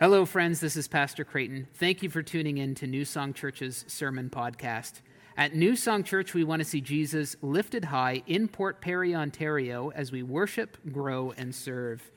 Hello, 0.00 0.24
friends. 0.24 0.60
This 0.60 0.76
is 0.76 0.86
Pastor 0.86 1.24
Creighton. 1.24 1.66
Thank 1.74 2.04
you 2.04 2.08
for 2.08 2.22
tuning 2.22 2.58
in 2.58 2.76
to 2.76 2.86
New 2.86 3.04
Song 3.04 3.34
Church's 3.34 3.84
sermon 3.88 4.30
podcast. 4.30 5.00
At 5.36 5.56
New 5.56 5.74
Song 5.74 6.04
Church, 6.04 6.34
we 6.34 6.44
want 6.44 6.60
to 6.60 6.64
see 6.64 6.80
Jesus 6.80 7.34
lifted 7.42 7.86
high 7.86 8.22
in 8.28 8.46
Port 8.46 8.80
Perry, 8.80 9.12
Ontario, 9.12 9.90
as 9.96 10.12
we 10.12 10.22
worship, 10.22 10.76
grow, 10.92 11.34
and 11.36 11.52
serve. 11.52 12.12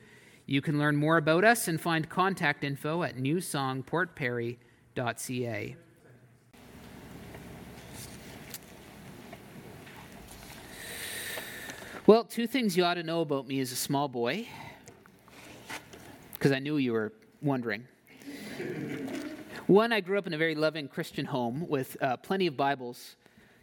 You 0.46 0.62
can 0.62 0.78
learn 0.78 0.94
more 0.94 1.16
about 1.16 1.42
us 1.42 1.66
and 1.66 1.80
find 1.80 2.08
contact 2.08 2.62
info 2.62 3.02
at 3.02 3.16
newsongportperry.ca. 3.16 5.76
Well, 12.06 12.22
two 12.22 12.46
things 12.46 12.76
you 12.76 12.84
ought 12.84 12.94
to 12.94 13.02
know 13.02 13.22
about 13.22 13.48
me 13.48 13.58
as 13.58 13.72
a 13.72 13.76
small 13.76 14.06
boy, 14.06 14.46
because 16.34 16.52
I 16.52 16.60
knew 16.60 16.76
you 16.76 16.92
were 16.92 17.12
wondering. 17.42 17.86
One, 19.66 19.92
I 19.92 20.00
grew 20.00 20.18
up 20.18 20.26
in 20.26 20.34
a 20.34 20.38
very 20.38 20.54
loving 20.54 20.88
Christian 20.88 21.24
home 21.26 21.68
with 21.68 21.96
uh, 22.02 22.16
plenty 22.16 22.46
of 22.46 22.56
Bibles 22.56 23.16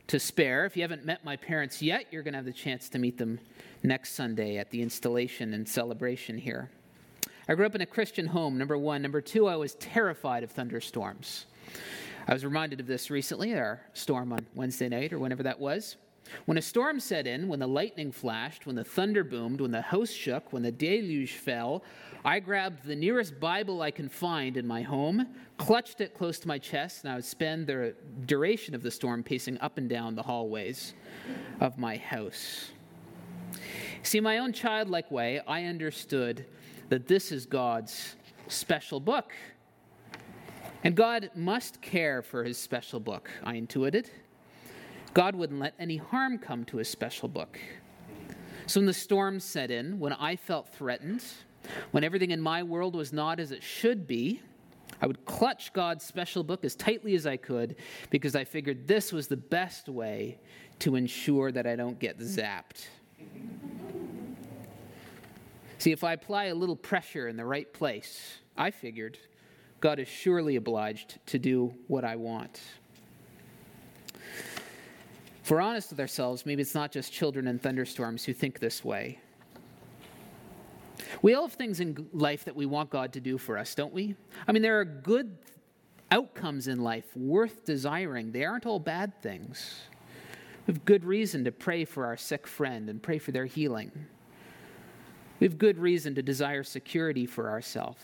to 0.08 0.20
spare. 0.20 0.66
If 0.66 0.76
you 0.76 0.82
haven't 0.82 1.06
met 1.06 1.24
my 1.24 1.36
parents 1.36 1.82
yet, 1.82 2.06
you're 2.12 2.24
going 2.24 2.34
to 2.34 2.38
have 2.38 2.46
the 2.46 2.54
chance 2.54 2.90
to 2.90 3.00
meet 3.00 3.18
them 3.18 3.40
next 3.84 4.16
Sunday 4.16 4.58
at 4.58 4.72
the 4.72 4.82
installation 4.82 5.54
and 5.54 5.68
celebration 5.68 6.38
here. 6.38 6.70
I 7.48 7.56
grew 7.56 7.66
up 7.66 7.76
in 7.76 7.82
a 7.82 7.86
Christian 7.86 8.28
home, 8.28 8.58
number 8.58 8.78
one. 8.78 9.02
Number 9.02 9.22
two, 9.22 9.48
I 9.48 9.56
was 9.56 9.76
terrified 9.76 10.44
of 10.44 10.52
thunderstorms. 10.52 11.46
I 12.28 12.34
was 12.34 12.46
reminded 12.46 12.80
of 12.80 12.88
this 12.88 13.10
recently, 13.10 13.56
our 13.56 13.82
storm 13.94 14.34
on 14.34 14.46
Wednesday 14.56 14.90
night 14.90 15.14
or 15.14 15.20
whenever 15.20 15.44
that 15.44 15.60
was. 15.60 15.96
When 16.46 16.58
a 16.58 16.62
storm 16.62 17.00
set 17.00 17.28
in, 17.28 17.48
when 17.48 17.60
the 17.60 17.68
lightning 17.68 18.12
flashed, 18.12 18.66
when 18.66 18.76
the 18.76 18.84
thunder 18.84 19.24
boomed, 19.24 19.62
when 19.62 19.72
the 19.72 19.82
house 19.82 20.12
shook, 20.12 20.52
when 20.54 20.64
the 20.64 20.72
deluge 20.72 21.34
fell, 21.34 21.84
I 22.24 22.40
grabbed 22.40 22.86
the 22.86 22.96
nearest 22.96 23.40
Bible 23.40 23.82
I 23.82 23.92
can 23.92 24.10
find 24.10 24.58
in 24.58 24.68
my 24.68 24.82
home, 24.82 25.28
clutched 25.58 26.02
it 26.02 26.14
close 26.14 26.40
to 26.40 26.48
my 26.48 26.58
chest, 26.58 27.04
and 27.04 27.12
I 27.12 27.16
would 27.16 27.26
spend 27.26 27.68
the 27.68 27.96
duration 28.26 28.76
of 28.76 28.84
the 28.84 28.92
storm 28.92 29.24
pacing 29.24 29.58
up 29.60 29.78
and 29.78 29.90
down 29.90 30.16
the 30.16 30.24
hallways 30.24 30.94
of 31.60 31.78
my 31.78 31.98
house. 31.98 32.72
See, 34.04 34.20
my 34.20 34.40
own 34.40 34.54
childlike 34.54 35.12
way, 35.12 35.42
I 35.48 35.64
understood 35.64 36.46
that 36.90 37.08
this 37.08 37.32
is 37.32 37.46
God's 37.46 38.16
special 38.48 39.00
book. 39.00 39.34
And 40.84 40.96
God 40.96 41.30
must 41.36 41.82
care 41.82 42.22
for 42.22 42.44
his 42.44 42.58
special 42.58 43.00
book, 43.00 43.30
I 43.44 43.56
intuited. 43.56 44.10
God 45.14 45.36
wouldn't 45.36 45.60
let 45.60 45.74
any 45.80 45.98
harm 45.98 46.38
come 46.38 46.66
to 46.66 46.78
his 46.78 46.88
special 46.88 47.28
book. 47.28 47.60
So 48.68 48.80
when 48.80 48.86
the 48.86 48.94
storm 48.94 49.40
set 49.40 49.72
in, 49.72 50.00
when 50.00 50.14
I 50.14 50.36
felt 50.36 50.70
threatened, 50.74 51.24
when 51.92 52.04
everything 52.04 52.32
in 52.32 52.40
my 52.40 52.64
world 52.64 52.96
was 52.96 53.12
not 53.12 53.40
as 53.40 53.52
it 53.52 53.64
should 53.64 54.08
be, 54.08 54.42
I 55.02 55.08
would 55.08 55.26
clutch 55.26 55.74
God's 55.74 56.06
special 56.06 56.44
book 56.44 56.66
as 56.66 56.76
tightly 56.76 57.16
as 57.16 57.26
I 57.26 57.38
could 57.38 57.76
because 58.10 58.36
I 58.36 58.44
figured 58.44 58.88
this 58.88 59.14
was 59.14 59.28
the 59.28 59.38
best 59.38 59.88
way 59.88 60.40
to 60.80 60.96
ensure 60.96 61.52
that 61.52 61.66
I 61.66 61.76
don't 61.76 62.00
get 62.00 62.20
zapped. 62.20 62.88
See, 65.78 65.92
if 65.92 66.04
I 66.04 66.14
apply 66.14 66.46
a 66.46 66.56
little 66.56 66.76
pressure 66.76 67.28
in 67.28 67.38
the 67.38 67.46
right 67.46 67.72
place, 67.72 68.40
I 68.58 68.72
figured 68.72 69.18
God 69.80 70.00
is 70.00 70.08
surely 70.10 70.58
obliged 70.58 71.20
to 71.28 71.40
do 71.40 71.74
what 71.88 72.04
I 72.04 72.18
want. 72.18 72.60
If 75.50 75.54
we're 75.54 75.62
honest 75.62 75.90
with 75.90 76.00
ourselves, 76.00 76.46
maybe 76.46 76.62
it's 76.62 76.76
not 76.76 76.92
just 76.92 77.12
children 77.12 77.48
in 77.48 77.58
thunderstorms 77.58 78.24
who 78.24 78.34
think 78.34 78.60
this 78.60 78.86
way. 78.86 79.18
We 81.24 81.34
all 81.34 81.48
have 81.48 81.54
things 81.54 81.80
in 81.80 82.08
life 82.14 82.46
that 82.46 82.56
we 82.56 82.68
want 82.68 82.92
God 82.92 83.14
to 83.14 83.20
do 83.20 83.40
for 83.40 83.58
us, 83.58 83.74
don't 83.74 83.92
we? 83.92 84.14
I 84.48 84.52
mean, 84.52 84.62
there 84.62 84.80
are 84.80 84.86
good 84.86 85.36
outcomes 86.12 86.68
in 86.68 86.84
life 86.84 87.18
worth 87.18 87.66
desiring, 87.66 88.32
they 88.32 88.46
aren't 88.46 88.68
all 88.68 88.78
bad 88.78 89.24
things. 89.24 89.86
We 90.68 90.76
have 90.76 90.86
good 90.86 91.04
reason 91.04 91.44
to 91.46 91.52
pray 91.52 91.84
for 91.84 92.06
our 92.06 92.16
sick 92.16 92.46
friend 92.46 92.88
and 92.88 93.02
pray 93.02 93.18
for 93.18 93.32
their 93.32 93.48
healing. 93.48 93.92
We 95.40 95.48
have 95.48 95.58
good 95.58 95.80
reason 95.80 96.14
to 96.14 96.22
desire 96.22 96.64
security 96.64 97.26
for 97.26 97.50
ourselves. 97.50 98.04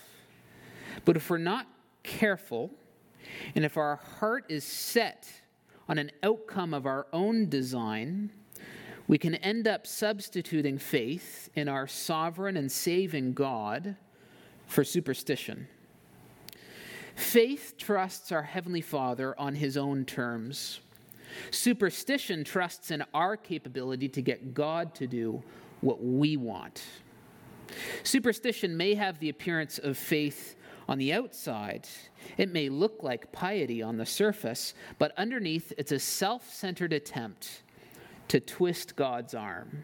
But 1.05 1.16
if 1.16 1.29
we're 1.29 1.38
not 1.38 1.67
careful, 2.01 2.72
and 3.53 3.63
if 3.63 3.78
our 3.78 3.97
heart 3.97 4.45
is 4.50 4.63
set 4.63 5.29
on 5.88 5.97
an 5.97 6.12
outcome 6.23 6.73
of 6.73 6.85
our 6.85 7.07
own 7.13 7.50
design, 7.50 8.31
we 9.07 9.18
can 9.18 9.35
end 9.35 9.68
up 9.68 9.85
substituting 9.85 10.78
faith 10.78 11.50
in 11.53 11.68
our 11.68 11.88
sovereign 11.88 12.57
and 12.57 12.72
saving 12.72 13.34
God 13.34 13.96
for 14.66 14.84
superstition. 14.84 15.68
Faith 17.16 17.75
trusts 17.78 18.31
our 18.31 18.41
Heavenly 18.41 18.81
Father 18.81 19.40
on 19.40 19.56
His 19.56 19.78
own 19.78 20.06
terms. 20.06 20.81
Superstition 21.51 22.44
trusts 22.44 22.91
in 22.91 23.03
our 23.13 23.38
capability 23.38 24.09
to 24.09 24.22
get 24.22 24.53
God 24.53 24.94
to 24.96 25.07
do 25.07 25.41
what 25.81 26.03
we 26.03 26.35
want. 26.35 26.84
Superstition 28.03 28.75
may 28.75 28.94
have 28.96 29.19
the 29.19 29.29
appearance 29.29 29.79
of 29.79 29.97
faith 29.97 30.56
on 30.88 30.97
the 30.97 31.13
outside. 31.13 31.88
It 32.38 32.51
may 32.51 32.69
look 32.69 33.01
like 33.01 33.31
piety 33.31 33.81
on 33.81 33.97
the 33.97 34.06
surface, 34.06 34.73
but 35.00 35.13
underneath, 35.18 35.73
it's 35.78 35.91
a 35.91 36.00
self 36.00 36.51
centered 36.51 36.94
attempt 36.94 37.63
to 38.28 38.40
twist 38.40 38.96
God's 38.96 39.34
arm. 39.34 39.84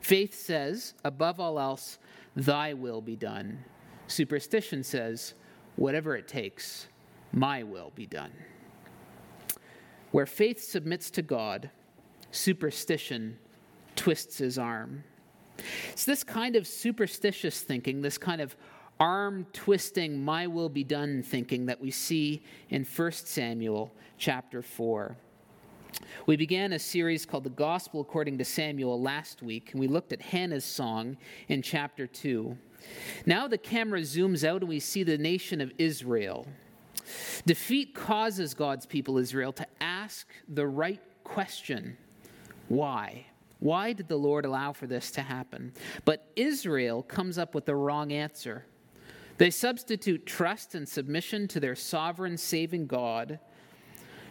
Faith 0.00 0.34
says, 0.34 0.94
above 1.04 1.40
all 1.40 1.58
else, 1.58 1.98
thy 2.36 2.74
will 2.74 3.00
be 3.00 3.16
done. 3.16 3.64
Superstition 4.06 4.82
says, 4.82 5.34
whatever 5.76 6.14
it 6.16 6.28
takes, 6.28 6.88
my 7.32 7.62
will 7.62 7.92
be 7.94 8.06
done. 8.06 8.32
Where 10.12 10.26
faith 10.26 10.62
submits 10.62 11.10
to 11.12 11.22
God, 11.22 11.70
superstition 12.30 13.38
twists 13.96 14.38
his 14.38 14.58
arm. 14.58 15.02
It's 15.90 16.04
this 16.04 16.22
kind 16.22 16.54
of 16.54 16.66
superstitious 16.66 17.62
thinking, 17.62 18.02
this 18.02 18.18
kind 18.18 18.40
of 18.40 18.56
arm 18.98 19.46
twisting, 19.52 20.22
my 20.22 20.46
will 20.46 20.68
be 20.68 20.84
done 20.84 21.22
thinking 21.22 21.66
that 21.66 21.80
we 21.80 21.90
see 21.90 22.42
in 22.70 22.84
1 22.84 23.12
Samuel 23.12 23.92
chapter 24.18 24.62
4. 24.62 25.16
We 26.26 26.36
began 26.36 26.72
a 26.72 26.78
series 26.78 27.24
called 27.24 27.44
The 27.44 27.50
Gospel 27.50 28.00
According 28.00 28.38
to 28.38 28.44
Samuel 28.44 29.00
last 29.00 29.42
week, 29.42 29.70
and 29.72 29.80
we 29.80 29.86
looked 29.86 30.12
at 30.12 30.20
Hannah's 30.20 30.64
song 30.64 31.16
in 31.48 31.62
chapter 31.62 32.06
2. 32.06 32.56
Now 33.24 33.48
the 33.48 33.58
camera 33.58 34.00
zooms 34.00 34.44
out 34.44 34.62
and 34.62 34.68
we 34.68 34.80
see 34.80 35.02
the 35.02 35.18
nation 35.18 35.60
of 35.60 35.72
Israel. 35.78 36.46
Defeat 37.46 37.94
causes 37.94 38.54
God's 38.54 38.86
people, 38.86 39.18
Israel, 39.18 39.52
to 39.54 39.66
ask 39.80 40.26
the 40.48 40.66
right 40.66 41.00
question 41.24 41.96
why? 42.68 43.26
Why 43.60 43.92
did 43.92 44.08
the 44.08 44.16
Lord 44.16 44.44
allow 44.44 44.72
for 44.72 44.86
this 44.86 45.10
to 45.12 45.22
happen? 45.22 45.72
But 46.04 46.30
Israel 46.36 47.02
comes 47.02 47.38
up 47.38 47.54
with 47.54 47.64
the 47.64 47.74
wrong 47.74 48.12
answer. 48.12 48.66
They 49.38 49.50
substitute 49.50 50.26
trust 50.26 50.74
and 50.74 50.88
submission 50.88 51.48
to 51.48 51.60
their 51.60 51.74
sovereign, 51.74 52.36
saving 52.38 52.86
God 52.86 53.38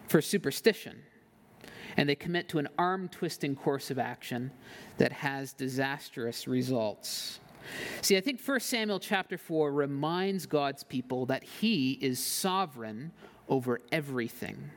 for 0.08 0.20
superstition 0.20 1.02
and 1.96 2.08
they 2.08 2.14
commit 2.14 2.48
to 2.50 2.58
an 2.58 2.68
arm 2.78 3.08
twisting 3.08 3.56
course 3.56 3.90
of 3.90 3.98
action 3.98 4.50
that 4.98 5.12
has 5.12 5.52
disastrous 5.52 6.46
results. 6.46 7.40
See, 8.00 8.16
I 8.16 8.20
think 8.20 8.40
1 8.40 8.60
Samuel 8.60 9.00
chapter 9.00 9.38
4 9.38 9.72
reminds 9.72 10.46
God's 10.46 10.84
people 10.84 11.26
that 11.26 11.42
He 11.42 11.92
is 11.92 12.20
sovereign 12.20 13.12
over 13.48 13.80
everything. 13.90 14.70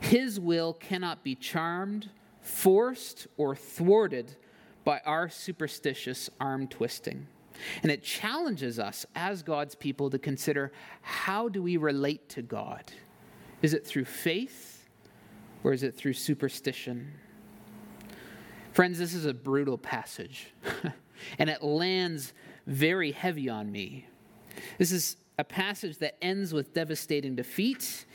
His 0.00 0.38
will 0.38 0.74
cannot 0.74 1.24
be 1.24 1.34
charmed, 1.34 2.10
forced, 2.40 3.26
or 3.36 3.56
thwarted 3.56 4.36
by 4.84 5.00
our 5.04 5.28
superstitious 5.28 6.28
arm 6.40 6.68
twisting. 6.68 7.26
And 7.82 7.92
it 7.92 8.02
challenges 8.02 8.78
us 8.78 9.06
as 9.14 9.42
God's 9.42 9.74
people 9.74 10.10
to 10.10 10.18
consider 10.18 10.72
how 11.02 11.48
do 11.48 11.62
we 11.62 11.76
relate 11.76 12.28
to 12.30 12.42
God? 12.42 12.92
Is 13.62 13.74
it 13.74 13.86
through 13.86 14.06
faith? 14.06 14.82
or 15.64 15.72
is 15.72 15.82
it 15.82 15.94
through 15.94 16.14
superstition? 16.14 17.12
Friends, 18.72 18.98
this 18.98 19.14
is 19.14 19.26
a 19.26 19.34
brutal 19.34 19.78
passage, 19.78 20.52
and 21.38 21.50
it 21.50 21.62
lands 21.62 22.32
very 22.66 23.12
heavy 23.12 23.48
on 23.48 23.70
me. 23.70 24.06
This 24.78 24.92
is 24.92 25.16
a 25.38 25.44
passage 25.44 25.98
that 25.98 26.16
ends 26.22 26.52
with 26.52 26.72
devastating 26.72 27.36
defeat, 27.36 28.06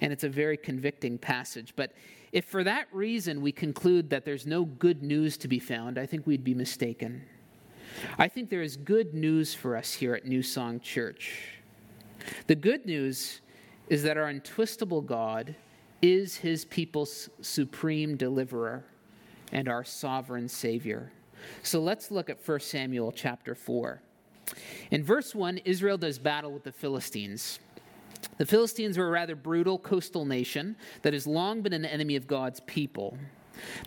and 0.00 0.12
it's 0.12 0.24
a 0.24 0.28
very 0.28 0.56
convicting 0.56 1.18
passage. 1.18 1.74
But 1.76 1.92
if 2.32 2.46
for 2.46 2.64
that 2.64 2.88
reason 2.92 3.40
we 3.40 3.52
conclude 3.52 4.10
that 4.10 4.24
there's 4.24 4.46
no 4.46 4.64
good 4.64 5.02
news 5.02 5.36
to 5.38 5.48
be 5.48 5.58
found, 5.58 5.98
I 5.98 6.06
think 6.06 6.26
we'd 6.26 6.44
be 6.44 6.54
mistaken. 6.54 7.24
I 8.18 8.28
think 8.28 8.50
there 8.50 8.62
is 8.62 8.76
good 8.76 9.14
news 9.14 9.54
for 9.54 9.76
us 9.76 9.92
here 9.92 10.14
at 10.14 10.24
New 10.24 10.42
Song 10.42 10.80
Church. 10.80 11.58
The 12.46 12.54
good 12.54 12.86
news 12.86 13.40
is 13.88 14.02
that 14.02 14.16
our 14.16 14.32
untwistable 14.32 15.04
God 15.04 15.54
is 16.02 16.36
his 16.36 16.64
people's 16.64 17.28
supreme 17.40 18.16
deliverer 18.16 18.84
and 19.52 19.68
our 19.68 19.84
sovereign 19.84 20.48
savior. 20.48 21.12
So 21.62 21.80
let's 21.80 22.10
look 22.10 22.28
at 22.30 22.46
1 22.46 22.60
Samuel 22.60 23.12
chapter 23.12 23.54
4. 23.54 24.00
In 24.90 25.04
verse 25.04 25.34
1, 25.34 25.58
Israel 25.58 25.98
does 25.98 26.18
battle 26.18 26.52
with 26.52 26.64
the 26.64 26.72
Philistines. 26.72 27.58
The 28.38 28.46
Philistines 28.46 28.98
were 28.98 29.08
a 29.08 29.10
rather 29.10 29.36
brutal 29.36 29.78
coastal 29.78 30.24
nation 30.24 30.76
that 31.02 31.12
has 31.12 31.26
long 31.26 31.62
been 31.62 31.72
an 31.72 31.84
enemy 31.84 32.16
of 32.16 32.26
God's 32.26 32.60
people. 32.60 33.16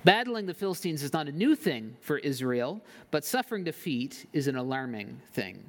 Battling 0.04 0.46
the 0.46 0.54
Philistines 0.54 1.04
is 1.04 1.14
not 1.14 1.28
a 1.28 1.32
new 1.32 1.56
thing 1.56 1.96
for 2.02 2.18
Israel, 2.20 2.82
but 3.12 3.26
suffering 3.26 3.64
defeat 3.64 4.28
is 4.34 4.48
an 4.48 4.56
alarming 4.56 5.22
thing. 5.34 5.64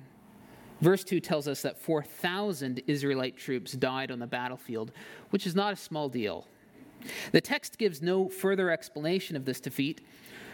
Verse 0.80 1.04
2 1.04 1.20
tells 1.20 1.46
us 1.46 1.62
that 1.62 1.78
4,000 1.78 2.82
Israelite 2.86 3.36
troops 3.36 3.72
died 3.72 4.10
on 4.10 4.18
the 4.18 4.26
battlefield, 4.26 4.92
which 5.30 5.46
is 5.46 5.54
not 5.54 5.72
a 5.72 5.76
small 5.76 6.08
deal. 6.08 6.46
The 7.32 7.40
text 7.40 7.78
gives 7.78 8.00
no 8.00 8.28
further 8.28 8.70
explanation 8.70 9.36
of 9.36 9.44
this 9.44 9.60
defeat, 9.60 10.00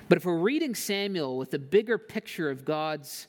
but 0.08 0.19
if 0.19 0.25
we're 0.25 0.38
reading 0.38 0.75
Samuel 0.75 1.37
with 1.37 1.50
the 1.50 1.58
bigger 1.58 1.98
picture 1.98 2.50
of 2.50 2.64
God's 2.64 3.28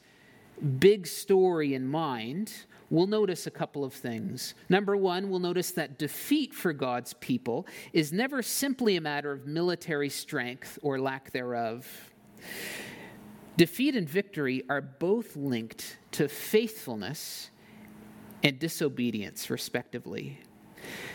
big 0.79 1.07
story 1.07 1.73
in 1.73 1.87
mind, 1.87 2.53
we'll 2.89 3.07
notice 3.07 3.47
a 3.47 3.51
couple 3.51 3.83
of 3.83 3.93
things. 3.93 4.53
Number 4.69 4.95
one, 4.95 5.29
we'll 5.29 5.39
notice 5.39 5.71
that 5.71 5.97
defeat 5.97 6.53
for 6.53 6.73
God's 6.73 7.13
people 7.13 7.67
is 7.93 8.11
never 8.11 8.41
simply 8.41 8.95
a 8.95 9.01
matter 9.01 9.31
of 9.31 9.45
military 9.45 10.09
strength 10.09 10.79
or 10.81 10.99
lack 10.99 11.31
thereof. 11.31 12.11
Defeat 13.57 13.95
and 13.95 14.07
victory 14.07 14.63
are 14.69 14.81
both 14.81 15.35
linked 15.35 15.97
to 16.11 16.27
faithfulness 16.27 17.49
and 18.43 18.59
disobedience, 18.59 19.49
respectively. 19.49 20.39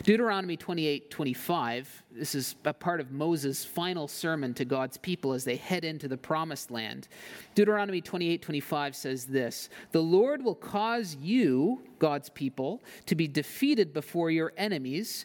Deuteronomy 0.02 0.56
28 0.56 1.10
25, 1.10 2.02
this 2.12 2.34
is 2.34 2.54
a 2.64 2.72
part 2.72 3.00
of 3.00 3.10
Moses' 3.10 3.64
final 3.64 4.08
sermon 4.08 4.54
to 4.54 4.64
God's 4.64 4.96
people 4.96 5.32
as 5.32 5.44
they 5.44 5.56
head 5.56 5.84
into 5.84 6.08
the 6.08 6.16
promised 6.16 6.70
land. 6.70 7.08
Deuteronomy 7.54 8.00
28 8.00 8.42
25 8.42 8.96
says 8.96 9.24
this 9.24 9.68
The 9.92 10.02
Lord 10.02 10.42
will 10.42 10.54
cause 10.54 11.16
you, 11.20 11.82
God's 11.98 12.28
people, 12.28 12.82
to 13.06 13.14
be 13.14 13.28
defeated 13.28 13.92
before 13.92 14.30
your 14.30 14.52
enemies. 14.56 15.24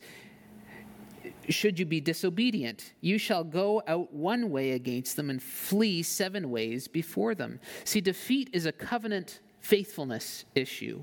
Should 1.49 1.79
you 1.79 1.85
be 1.85 1.99
disobedient, 1.99 2.93
you 3.01 3.17
shall 3.17 3.43
go 3.43 3.81
out 3.87 4.13
one 4.13 4.49
way 4.49 4.71
against 4.71 5.15
them 5.15 5.29
and 5.29 5.41
flee 5.41 6.03
seven 6.03 6.49
ways 6.49 6.87
before 6.87 7.35
them. 7.35 7.59
See, 7.83 8.01
defeat 8.01 8.49
is 8.53 8.65
a 8.65 8.71
covenant 8.71 9.41
faithfulness 9.59 10.45
issue. 10.55 11.01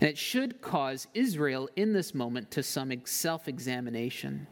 And 0.00 0.10
it 0.10 0.18
should 0.18 0.60
cause 0.60 1.06
Israel 1.14 1.68
in 1.76 1.92
this 1.92 2.14
moment 2.14 2.50
to 2.52 2.62
some 2.62 2.92
self 3.04 3.48
examination. 3.48 4.46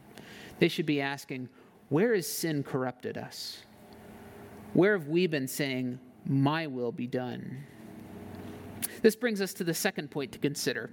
They 0.59 0.69
should 0.69 0.87
be 0.87 1.01
asking, 1.01 1.49
Where 1.89 2.15
has 2.15 2.27
sin 2.27 2.63
corrupted 2.63 3.19
us? 3.19 3.63
Where 4.73 4.97
have 4.97 5.09
we 5.09 5.27
been 5.27 5.49
saying, 5.49 5.99
My 6.27 6.67
will 6.67 6.93
be 6.93 7.07
done? 7.07 7.65
This 9.03 9.17
brings 9.17 9.41
us 9.41 9.53
to 9.55 9.65
the 9.65 9.75
second 9.75 10.11
point 10.11 10.33
to 10.33 10.39
consider, 10.39 10.91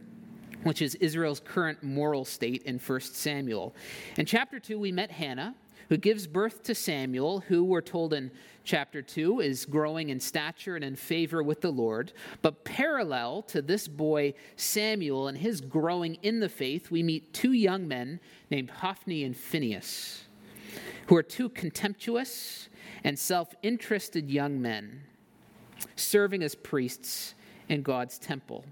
which 0.63 0.81
is 0.81 0.95
Israel's 0.95 1.39
current 1.39 1.81
moral 1.81 2.25
state 2.25 2.63
in 2.63 2.77
1 2.77 3.00
Samuel. 3.01 3.74
In 4.18 4.25
chapter 4.25 4.59
2, 4.59 4.77
we 4.77 4.92
met 4.92 5.12
Hannah, 5.12 5.56
who 5.89 5.98
gives 5.98 6.28
birth 6.28 6.63
to 6.63 6.75
Samuel, 6.75 7.42
who 7.42 7.63
we're 7.63 7.81
told 7.81 8.13
in 8.13 8.31
chapter 8.63 9.01
2 9.01 9.39
is 9.39 9.66
growing 9.66 10.10
in 10.10 10.19
stature 10.19 10.75
and 10.75 10.83
in 10.83 10.95
favor 10.95 11.42
with 11.44 11.62
the 11.62 11.72
Lord. 11.72 12.13
But 12.42 12.63
parallel 12.63 13.42
to 13.44 13.62
this 13.62 13.88
boy 13.88 14.33
Samuel 14.56 15.28
and 15.28 15.38
his 15.38 15.62
growing 15.62 16.16
in 16.22 16.39
the 16.39 16.50
faith, 16.50 16.92
we 16.92 17.04
meet 17.04 17.33
two 17.33 17.54
young 17.54 17.88
men 17.88 18.19
named 18.50 18.69
Hophni 18.69 19.24
and 19.24 19.36
Phinehas, 19.36 20.24
who 21.07 21.16
are 21.16 21.24
two 21.24 21.50
contemptuous 21.50 22.69
and 23.04 23.18
self 23.18 23.54
interested 23.63 24.30
young 24.30 24.62
men 24.62 25.01
serving 25.95 26.44
as 26.44 26.56
priests 26.56 27.34
in 27.68 27.81
God's 27.81 28.19
temple 28.19 28.66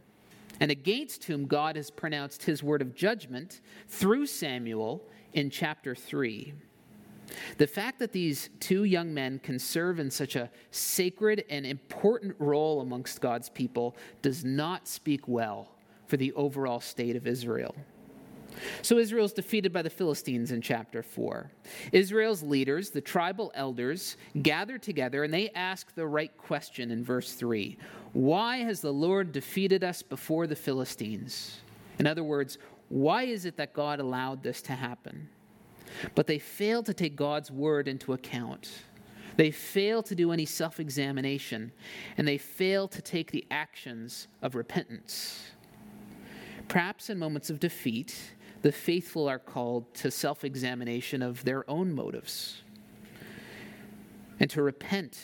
and 0.59 0.71
against 0.71 1.23
whom 1.25 1.45
God 1.45 1.75
has 1.75 1.89
pronounced 1.89 2.43
his 2.43 2.61
word 2.61 2.81
of 2.81 2.95
judgment 2.95 3.61
through 3.87 4.25
Samuel 4.25 5.01
in 5.33 5.49
chapter 5.49 5.95
3. 5.95 6.53
The 7.57 7.67
fact 7.67 7.99
that 7.99 8.11
these 8.11 8.49
two 8.59 8.83
young 8.83 9.13
men 9.13 9.39
can 9.39 9.59
serve 9.59 9.99
in 9.99 10.09
such 10.11 10.35
a 10.35 10.49
sacred 10.71 11.45
and 11.49 11.65
important 11.65 12.35
role 12.39 12.81
amongst 12.81 13.21
God's 13.21 13.49
people 13.49 13.95
does 14.21 14.43
not 14.43 14.87
speak 14.87 15.27
well 15.27 15.75
for 16.07 16.17
the 16.17 16.33
overall 16.33 16.79
state 16.79 17.15
of 17.15 17.27
Israel. 17.27 17.75
So 18.81 18.97
Israel 18.97 19.25
is 19.25 19.33
defeated 19.33 19.71
by 19.71 19.81
the 19.81 19.89
Philistines 19.89 20.51
in 20.51 20.61
chapter 20.61 21.03
4. 21.03 21.51
Israel's 21.91 22.43
leaders, 22.43 22.89
the 22.89 23.01
tribal 23.01 23.51
elders, 23.55 24.17
gather 24.41 24.77
together 24.77 25.23
and 25.23 25.33
they 25.33 25.49
ask 25.51 25.93
the 25.95 26.07
right 26.07 26.35
question 26.37 26.91
in 26.91 27.03
verse 27.03 27.33
3 27.33 27.77
Why 28.13 28.57
has 28.57 28.81
the 28.81 28.93
Lord 28.93 29.31
defeated 29.31 29.83
us 29.83 30.01
before 30.01 30.47
the 30.47 30.55
Philistines? 30.55 31.61
In 31.99 32.07
other 32.07 32.23
words, 32.23 32.57
why 32.89 33.23
is 33.23 33.45
it 33.45 33.57
that 33.57 33.73
God 33.73 33.99
allowed 33.99 34.41
this 34.41 34.61
to 34.63 34.73
happen? 34.73 35.29
But 36.15 36.27
they 36.27 36.39
fail 36.39 36.83
to 36.83 36.93
take 36.93 37.15
God's 37.15 37.51
word 37.51 37.87
into 37.87 38.13
account. 38.13 38.69
They 39.35 39.51
fail 39.51 40.03
to 40.03 40.15
do 40.15 40.31
any 40.31 40.45
self 40.45 40.79
examination, 40.79 41.71
and 42.17 42.27
they 42.27 42.37
fail 42.37 42.87
to 42.89 43.01
take 43.01 43.31
the 43.31 43.45
actions 43.51 44.27
of 44.41 44.55
repentance. 44.55 45.51
Perhaps 46.67 47.09
in 47.09 47.17
moments 47.17 47.49
of 47.49 47.59
defeat, 47.59 48.15
the 48.61 48.71
faithful 48.71 49.29
are 49.29 49.39
called 49.39 49.93
to 49.95 50.11
self 50.11 50.43
examination 50.43 51.21
of 51.21 51.43
their 51.43 51.69
own 51.69 51.93
motives 51.93 52.63
and 54.39 54.49
to 54.49 54.61
repent 54.61 55.19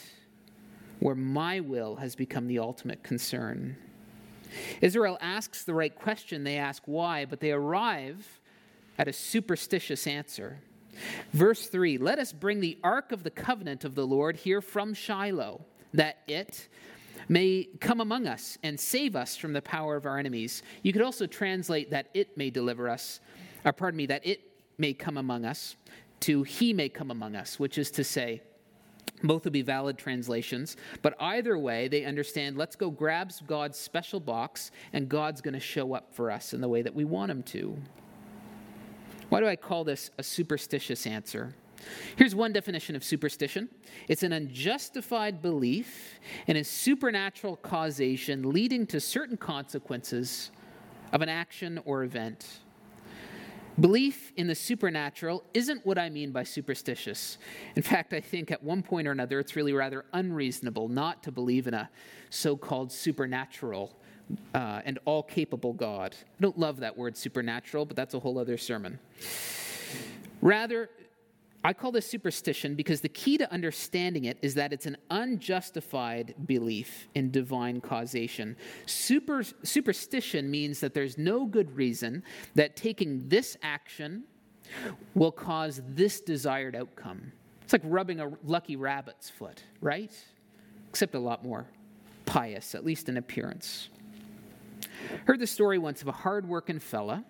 where 1.00 1.14
my 1.14 1.60
will 1.60 1.96
has 1.96 2.14
become 2.14 2.46
the 2.46 2.58
ultimate 2.58 3.02
concern. 3.02 3.76
Israel 4.80 5.18
asks 5.20 5.64
the 5.64 5.74
right 5.74 5.94
question, 5.94 6.44
they 6.44 6.56
ask 6.56 6.82
why, 6.86 7.24
but 7.24 7.40
they 7.40 7.52
arrive 7.52 8.40
at 8.98 9.08
a 9.08 9.12
superstitious 9.12 10.06
answer. 10.06 10.58
Verse 11.32 11.66
3 11.68 11.98
Let 11.98 12.18
us 12.18 12.32
bring 12.32 12.60
the 12.60 12.78
ark 12.82 13.12
of 13.12 13.22
the 13.22 13.30
covenant 13.30 13.84
of 13.84 13.94
the 13.94 14.06
Lord 14.06 14.36
here 14.36 14.60
from 14.60 14.94
Shiloh, 14.94 15.64
that 15.94 16.18
it 16.26 16.68
may 17.28 17.68
come 17.80 18.00
among 18.00 18.26
us 18.26 18.58
and 18.62 18.78
save 18.78 19.16
us 19.16 19.36
from 19.36 19.52
the 19.52 19.62
power 19.62 19.96
of 19.96 20.06
our 20.06 20.18
enemies. 20.18 20.62
You 20.82 20.92
could 20.92 21.02
also 21.02 21.26
translate 21.26 21.90
that 21.90 22.08
it 22.14 22.36
may 22.36 22.50
deliver 22.50 22.88
us, 22.88 23.20
or 23.64 23.72
pardon 23.72 23.96
me, 23.96 24.06
that 24.06 24.26
it 24.26 24.40
may 24.78 24.92
come 24.92 25.16
among 25.16 25.44
us, 25.44 25.76
to 26.20 26.42
he 26.42 26.72
may 26.72 26.88
come 26.88 27.10
among 27.10 27.36
us, 27.36 27.58
which 27.58 27.78
is 27.78 27.90
to 27.92 28.04
say, 28.04 28.42
both 29.22 29.44
would 29.44 29.52
be 29.52 29.62
valid 29.62 29.96
translations, 29.96 30.76
but 31.02 31.14
either 31.20 31.56
way, 31.58 31.88
they 31.88 32.04
understand 32.04 32.56
let's 32.56 32.76
go 32.76 32.90
grab 32.90 33.32
God's 33.46 33.78
special 33.78 34.20
box, 34.20 34.70
and 34.92 35.08
God's 35.08 35.40
going 35.40 35.54
to 35.54 35.60
show 35.60 35.94
up 35.94 36.12
for 36.12 36.30
us 36.30 36.52
in 36.52 36.60
the 36.60 36.68
way 36.68 36.82
that 36.82 36.94
we 36.94 37.04
want 37.04 37.30
him 37.30 37.42
to. 37.44 37.76
Why 39.28 39.40
do 39.40 39.46
I 39.46 39.56
call 39.56 39.84
this 39.84 40.10
a 40.18 40.22
superstitious 40.22 41.06
answer? 41.06 41.54
Here's 42.16 42.34
one 42.34 42.52
definition 42.52 42.96
of 42.96 43.04
superstition 43.04 43.68
it's 44.08 44.22
an 44.22 44.32
unjustified 44.32 45.42
belief 45.42 46.18
in 46.46 46.56
a 46.56 46.64
supernatural 46.64 47.56
causation 47.56 48.50
leading 48.50 48.86
to 48.88 49.00
certain 49.00 49.36
consequences 49.36 50.50
of 51.12 51.22
an 51.22 51.28
action 51.28 51.80
or 51.84 52.02
event. 52.02 52.60
Belief 53.78 54.32
in 54.36 54.46
the 54.46 54.54
supernatural 54.54 55.44
isn't 55.52 55.84
what 55.84 55.98
I 55.98 56.08
mean 56.08 56.32
by 56.32 56.44
superstitious. 56.44 57.36
In 57.74 57.82
fact, 57.82 58.14
I 58.14 58.20
think 58.20 58.50
at 58.50 58.62
one 58.62 58.82
point 58.82 59.06
or 59.06 59.10
another 59.10 59.38
it's 59.38 59.54
really 59.54 59.74
rather 59.74 60.06
unreasonable 60.14 60.88
not 60.88 61.22
to 61.24 61.32
believe 61.32 61.66
in 61.66 61.74
a 61.74 61.90
so 62.30 62.56
called 62.56 62.90
supernatural 62.90 63.94
uh, 64.54 64.82
and 64.84 64.98
all 65.04 65.22
capable 65.22 65.72
God. 65.72 66.14
I 66.22 66.42
don't 66.42 66.58
love 66.58 66.80
that 66.80 66.96
word 66.96 67.16
supernatural, 67.16 67.84
but 67.84 67.96
that's 67.96 68.14
a 68.14 68.20
whole 68.20 68.38
other 68.38 68.56
sermon. 68.56 68.98
Rather, 70.40 70.90
I 71.64 71.72
call 71.72 71.90
this 71.90 72.08
superstition 72.08 72.76
because 72.76 73.00
the 73.00 73.08
key 73.08 73.38
to 73.38 73.52
understanding 73.52 74.24
it 74.24 74.38
is 74.40 74.54
that 74.54 74.72
it's 74.72 74.86
an 74.86 74.96
unjustified 75.10 76.34
belief 76.46 77.08
in 77.14 77.30
divine 77.30 77.80
causation. 77.80 78.56
Super, 78.86 79.42
superstition 79.64 80.48
means 80.48 80.78
that 80.80 80.94
there's 80.94 81.18
no 81.18 81.44
good 81.44 81.76
reason 81.76 82.22
that 82.54 82.76
taking 82.76 83.28
this 83.28 83.56
action 83.62 84.24
will 85.14 85.32
cause 85.32 85.82
this 85.88 86.20
desired 86.20 86.76
outcome. 86.76 87.32
It's 87.62 87.72
like 87.72 87.82
rubbing 87.84 88.20
a 88.20 88.30
lucky 88.44 88.76
rabbit's 88.76 89.28
foot, 89.28 89.62
right? 89.80 90.12
Except 90.90 91.16
a 91.16 91.18
lot 91.18 91.44
more 91.44 91.66
pious, 92.26 92.76
at 92.76 92.84
least 92.84 93.08
in 93.08 93.16
appearance. 93.16 93.88
Heard 95.26 95.40
the 95.40 95.46
story 95.46 95.78
once 95.78 96.02
of 96.02 96.08
a 96.08 96.12
hard-working 96.12 96.78
fella 96.78 97.24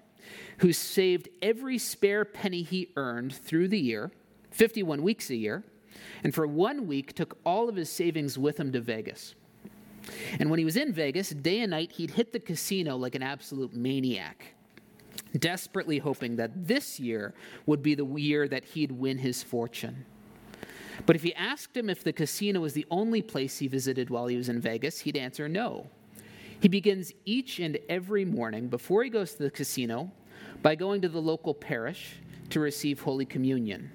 who 0.58 0.72
saved 0.72 1.28
every 1.42 1.78
spare 1.78 2.24
penny 2.24 2.62
he 2.62 2.90
earned 2.96 3.34
through 3.34 3.68
the 3.68 3.78
year, 3.78 4.10
51 4.50 5.02
weeks 5.02 5.30
a 5.30 5.36
year, 5.36 5.64
and 6.24 6.34
for 6.34 6.46
one 6.46 6.86
week 6.86 7.14
took 7.14 7.38
all 7.44 7.68
of 7.68 7.76
his 7.76 7.90
savings 7.90 8.38
with 8.38 8.58
him 8.58 8.72
to 8.72 8.80
Vegas. 8.80 9.34
And 10.38 10.50
when 10.50 10.58
he 10.58 10.64
was 10.64 10.76
in 10.76 10.92
Vegas, 10.92 11.30
day 11.30 11.60
and 11.60 11.70
night, 11.70 11.92
he'd 11.92 12.12
hit 12.12 12.32
the 12.32 12.40
casino 12.40 12.96
like 12.96 13.14
an 13.14 13.22
absolute 13.22 13.74
maniac, 13.74 14.54
desperately 15.38 15.98
hoping 15.98 16.36
that 16.36 16.66
this 16.66 17.00
year 17.00 17.34
would 17.66 17.82
be 17.82 17.94
the 17.94 18.06
year 18.06 18.46
that 18.48 18.64
he'd 18.64 18.92
win 18.92 19.18
his 19.18 19.42
fortune. 19.42 20.04
But 21.04 21.16
if 21.16 21.24
you 21.24 21.32
asked 21.32 21.76
him 21.76 21.90
if 21.90 22.02
the 22.02 22.12
casino 22.12 22.60
was 22.60 22.72
the 22.72 22.86
only 22.90 23.20
place 23.20 23.58
he 23.58 23.68
visited 23.68 24.08
while 24.08 24.28
he 24.28 24.36
was 24.36 24.48
in 24.48 24.60
Vegas, 24.60 25.00
he'd 25.00 25.16
answer 25.16 25.48
no. 25.48 25.88
He 26.60 26.68
begins 26.68 27.12
each 27.24 27.60
and 27.60 27.78
every 27.88 28.24
morning 28.24 28.68
before 28.68 29.04
he 29.04 29.10
goes 29.10 29.34
to 29.34 29.42
the 29.42 29.50
casino 29.50 30.10
by 30.62 30.74
going 30.74 31.02
to 31.02 31.08
the 31.08 31.20
local 31.20 31.54
parish 31.54 32.16
to 32.50 32.60
receive 32.60 33.00
Holy 33.00 33.26
Communion. 33.26 33.90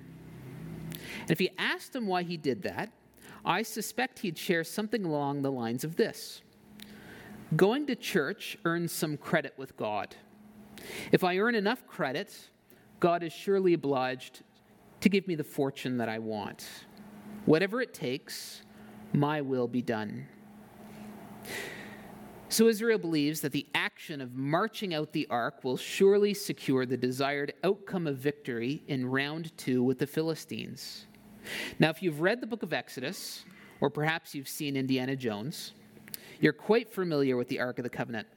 And 1.22 1.32
if 1.32 1.42
you 1.42 1.50
asked 1.58 1.96
him 1.96 2.08
why 2.08 2.24
he 2.24 2.38
did 2.38 2.64
that, 2.64 2.92
I 3.44 3.64
suspect 3.64 4.20
he'd 4.20 4.38
share 4.38 4.64
something 4.64 5.04
along 5.04 5.42
the 5.42 5.52
lines 5.52 5.84
of 5.84 5.96
this 5.96 6.42
Going 7.56 7.86
to 7.88 7.96
church 7.96 8.58
earns 8.64 8.94
some 8.94 9.18
credit 9.18 9.54
with 9.58 9.76
God. 9.76 10.16
If 11.12 11.24
I 11.24 11.38
earn 11.38 11.54
enough 11.54 11.86
credit, 11.86 12.34
God 13.02 13.24
is 13.24 13.34
surely 13.34 13.74
obliged 13.74 14.44
to 15.02 15.10
give 15.10 15.28
me 15.28 15.36
the 15.36 15.44
fortune 15.44 15.98
that 15.98 16.08
I 16.08 16.20
want. 16.20 16.66
Whatever 17.46 17.82
it 17.82 17.94
takes, 17.94 18.62
my 19.14 19.42
will 19.42 19.68
be 19.68 19.82
done. 19.82 20.28
So 22.52 22.68
Israel 22.68 22.98
believes 22.98 23.40
that 23.42 23.54
the 23.54 23.66
action 23.74 24.20
of 24.20 24.36
marching 24.36 24.94
out 24.94 25.14
the 25.14 25.26
ark 25.30 25.64
will 25.64 25.78
surely 25.78 26.34
secure 26.34 26.86
the 26.86 26.98
desired 26.98 27.54
outcome 27.64 28.08
of 28.08 28.18
victory 28.18 28.84
in 28.90 29.06
round 29.06 29.58
two 29.58 29.82
with 29.82 30.00
the 30.00 30.06
Philistines. 30.06 31.06
Now, 31.80 31.92
if 31.92 32.04
you've 32.04 32.20
read 32.20 32.42
the 32.42 32.48
book 32.48 32.62
of 32.62 32.74
Exodus, 32.74 33.46
or 33.80 33.90
perhaps 33.90 34.36
you've 34.36 34.50
seen 34.50 34.76
Indiana 34.76 35.16
Jones, 35.16 35.72
you're 36.42 36.52
quite 36.52 36.90
familiar 36.90 37.38
with 37.38 37.48
the 37.48 37.62
Ark 37.62 37.80
of 37.80 37.84
the 37.84 37.90
Covenant. 37.90 38.28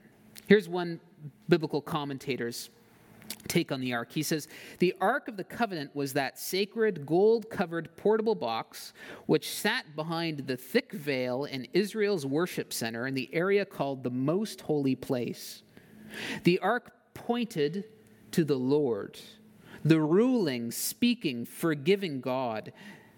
Here's 0.47 0.69
one 0.69 1.01
biblical 1.49 1.81
commentator's 1.81 2.69
take 3.47 3.71
on 3.71 3.81
the 3.81 3.93
ark. 3.93 4.11
He 4.11 4.23
says, 4.23 4.47
The 4.79 4.95
Ark 4.99 5.27
of 5.27 5.37
the 5.37 5.43
Covenant 5.43 5.95
was 5.95 6.13
that 6.13 6.39
sacred 6.39 7.05
gold 7.05 7.49
covered 7.49 7.95
portable 7.97 8.35
box 8.35 8.93
which 9.25 9.49
sat 9.49 9.95
behind 9.95 10.47
the 10.47 10.57
thick 10.57 10.91
veil 10.91 11.45
in 11.45 11.67
Israel's 11.73 12.25
worship 12.25 12.73
center 12.73 13.07
in 13.07 13.13
the 13.13 13.29
area 13.33 13.65
called 13.65 14.03
the 14.03 14.09
Most 14.09 14.61
Holy 14.61 14.95
Place. 14.95 15.63
The 16.43 16.59
ark 16.59 16.91
pointed 17.13 17.85
to 18.31 18.43
the 18.43 18.57
Lord, 18.57 19.19
the 19.83 19.99
ruling, 19.99 20.71
speaking, 20.71 21.45
forgiving 21.45 22.21
God. 22.21 22.73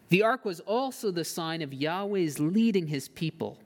The 0.09 0.23
ark 0.23 0.45
was 0.45 0.59
also 0.61 1.11
the 1.11 1.25
sign 1.25 1.61
of 1.61 1.73
Yahweh's 1.73 2.39
leading 2.39 2.87
his 2.87 3.09
people, 3.09 3.59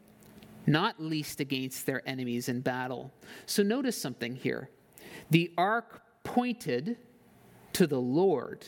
not 0.66 1.00
least 1.00 1.40
against 1.40 1.86
their 1.86 2.08
enemies 2.08 2.50
in 2.50 2.62
battle. 2.62 3.14
So 3.46 3.64
notice 3.64 4.00
something 4.00 4.36
here. 4.36 4.70
The 5.30 5.52
ark 5.58 6.02
pointed 6.24 6.98
to 7.74 7.88
the 7.88 8.00
Lord. 8.00 8.66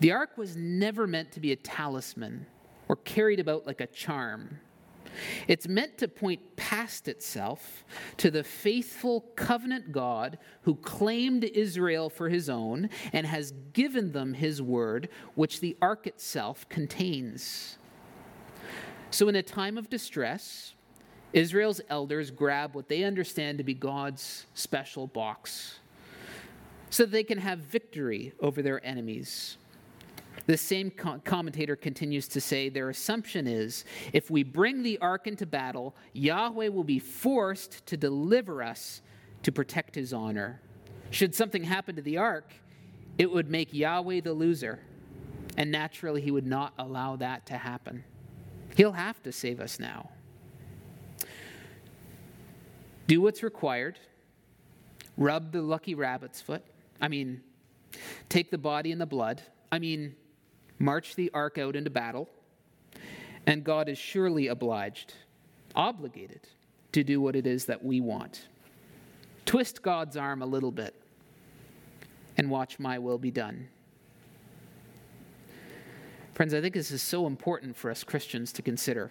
The 0.00 0.12
ark 0.12 0.36
was 0.36 0.56
never 0.56 1.06
meant 1.06 1.32
to 1.32 1.40
be 1.40 1.52
a 1.52 1.56
talisman 1.56 2.46
or 2.88 2.96
carried 2.96 3.40
about 3.40 3.66
like 3.66 3.80
a 3.80 3.86
charm. 3.86 4.58
It's 5.48 5.68
meant 5.68 5.98
to 5.98 6.08
point 6.08 6.56
past 6.56 7.08
itself 7.08 7.84
to 8.18 8.30
the 8.30 8.44
faithful 8.44 9.22
covenant 9.36 9.92
God 9.92 10.38
who 10.62 10.76
claimed 10.76 11.44
Israel 11.44 12.08
for 12.08 12.28
his 12.28 12.48
own 12.48 12.88
and 13.12 13.26
has 13.26 13.52
given 13.72 14.12
them 14.12 14.34
his 14.34 14.62
word, 14.62 15.08
which 15.34 15.60
the 15.60 15.76
ark 15.82 16.06
itself 16.06 16.68
contains. 16.68 17.76
So, 19.10 19.28
in 19.28 19.34
a 19.34 19.42
time 19.42 19.76
of 19.76 19.90
distress, 19.90 20.74
Israel's 21.32 21.80
elders 21.88 22.30
grab 22.30 22.74
what 22.74 22.88
they 22.88 23.02
understand 23.02 23.58
to 23.58 23.64
be 23.64 23.74
God's 23.74 24.46
special 24.54 25.08
box 25.08 25.79
so 26.90 27.04
that 27.04 27.12
they 27.12 27.24
can 27.24 27.38
have 27.38 27.60
victory 27.60 28.32
over 28.40 28.60
their 28.62 28.84
enemies. 28.84 29.56
The 30.46 30.56
same 30.56 30.90
commentator 30.90 31.76
continues 31.76 32.26
to 32.28 32.40
say 32.40 32.68
their 32.68 32.90
assumption 32.90 33.46
is 33.46 33.84
if 34.12 34.30
we 34.30 34.42
bring 34.42 34.82
the 34.82 34.98
ark 34.98 35.26
into 35.26 35.46
battle, 35.46 35.94
Yahweh 36.12 36.68
will 36.68 36.84
be 36.84 36.98
forced 36.98 37.86
to 37.86 37.96
deliver 37.96 38.62
us 38.62 39.02
to 39.44 39.52
protect 39.52 39.94
his 39.94 40.12
honor. 40.12 40.60
Should 41.10 41.34
something 41.34 41.62
happen 41.62 41.96
to 41.96 42.02
the 42.02 42.16
ark, 42.16 42.52
it 43.18 43.30
would 43.30 43.50
make 43.50 43.72
Yahweh 43.72 44.20
the 44.22 44.32
loser, 44.32 44.80
and 45.56 45.70
naturally, 45.70 46.20
he 46.20 46.30
would 46.30 46.46
not 46.46 46.72
allow 46.78 47.16
that 47.16 47.46
to 47.46 47.54
happen. 47.54 48.04
He'll 48.76 48.92
have 48.92 49.22
to 49.24 49.32
save 49.32 49.60
us 49.60 49.78
now. 49.78 50.10
Do 53.06 53.20
what's 53.20 53.42
required, 53.42 53.98
rub 55.16 55.52
the 55.52 55.62
lucky 55.62 55.94
rabbit's 55.94 56.40
foot 56.40 56.64
I 57.00 57.08
mean, 57.08 57.42
take 58.28 58.50
the 58.50 58.58
body 58.58 58.92
and 58.92 59.00
the 59.00 59.06
blood. 59.06 59.42
I 59.72 59.78
mean, 59.78 60.14
march 60.78 61.14
the 61.14 61.30
ark 61.32 61.58
out 61.58 61.76
into 61.76 61.90
battle. 61.90 62.28
And 63.46 63.64
God 63.64 63.88
is 63.88 63.98
surely 63.98 64.48
obliged, 64.48 65.14
obligated 65.74 66.46
to 66.92 67.02
do 67.02 67.20
what 67.20 67.36
it 67.36 67.46
is 67.46 67.64
that 67.66 67.82
we 67.82 68.00
want. 68.00 68.48
Twist 69.46 69.82
God's 69.82 70.16
arm 70.16 70.42
a 70.42 70.46
little 70.46 70.70
bit 70.70 70.94
and 72.36 72.50
watch 72.50 72.78
my 72.78 72.98
will 72.98 73.18
be 73.18 73.30
done. 73.30 73.68
Friends, 76.34 76.54
I 76.54 76.60
think 76.60 76.74
this 76.74 76.90
is 76.90 77.02
so 77.02 77.26
important 77.26 77.76
for 77.76 77.90
us 77.90 78.04
Christians 78.04 78.52
to 78.52 78.62
consider. 78.62 79.10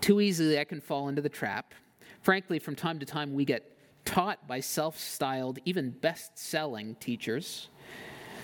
Too 0.00 0.20
easily, 0.20 0.58
I 0.58 0.64
can 0.64 0.80
fall 0.80 1.08
into 1.08 1.22
the 1.22 1.28
trap. 1.28 1.72
Frankly, 2.20 2.58
from 2.58 2.74
time 2.74 2.98
to 2.98 3.06
time, 3.06 3.32
we 3.32 3.44
get 3.44 3.73
taught 4.04 4.46
by 4.46 4.60
self 4.60 4.98
styled, 4.98 5.58
even 5.64 5.90
best 5.90 6.38
selling 6.38 6.94
teachers 6.96 7.68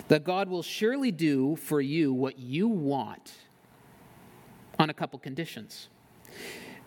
that 0.07 0.23
God 0.23 0.49
will 0.49 0.63
surely 0.63 1.11
do 1.11 1.55
for 1.55 1.81
you 1.81 2.13
what 2.13 2.39
you 2.39 2.67
want 2.67 3.33
on 4.79 4.89
a 4.89 4.93
couple 4.93 5.19
conditions. 5.19 5.89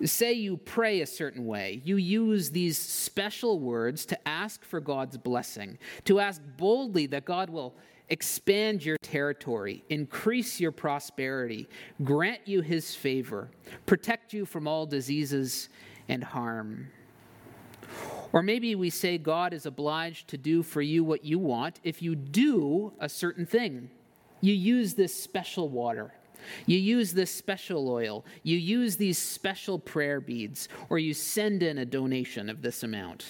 Say 0.04 0.32
you 0.32 0.56
pray 0.56 1.00
a 1.00 1.06
certain 1.06 1.46
way, 1.46 1.80
you 1.84 1.96
use 1.96 2.50
these 2.50 2.76
special 2.76 3.60
words 3.60 4.04
to 4.06 4.28
ask 4.28 4.64
for 4.64 4.80
God's 4.80 5.16
blessing, 5.16 5.78
to 6.04 6.18
ask 6.18 6.42
boldly 6.56 7.06
that 7.06 7.24
God 7.24 7.48
will 7.48 7.74
expand 8.08 8.84
your 8.84 8.96
territory, 9.00 9.84
increase 9.88 10.60
your 10.60 10.72
prosperity, 10.72 11.68
grant 12.02 12.40
you 12.46 12.60
his 12.60 12.94
favor, 12.94 13.50
protect 13.86 14.32
you 14.32 14.44
from 14.44 14.66
all 14.66 14.84
diseases 14.84 15.68
and 16.08 16.22
harm. 16.22 16.88
Or 18.34 18.42
maybe 18.42 18.74
we 18.74 18.90
say 18.90 19.16
God 19.16 19.52
is 19.52 19.64
obliged 19.64 20.26
to 20.26 20.36
do 20.36 20.64
for 20.64 20.82
you 20.82 21.04
what 21.04 21.24
you 21.24 21.38
want 21.38 21.78
if 21.84 22.02
you 22.02 22.16
do 22.16 22.92
a 22.98 23.08
certain 23.08 23.46
thing. 23.46 23.88
You 24.40 24.52
use 24.52 24.94
this 24.94 25.14
special 25.14 25.68
water. 25.68 26.12
You 26.66 26.76
use 26.76 27.12
this 27.12 27.32
special 27.32 27.88
oil. 27.88 28.24
You 28.42 28.56
use 28.56 28.96
these 28.96 29.18
special 29.18 29.78
prayer 29.78 30.20
beads, 30.20 30.68
or 30.90 30.98
you 30.98 31.14
send 31.14 31.62
in 31.62 31.78
a 31.78 31.84
donation 31.84 32.50
of 32.50 32.60
this 32.60 32.82
amount. 32.82 33.24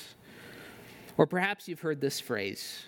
Or 1.18 1.26
perhaps 1.26 1.68
you've 1.68 1.80
heard 1.80 2.00
this 2.00 2.18
phrase 2.18 2.86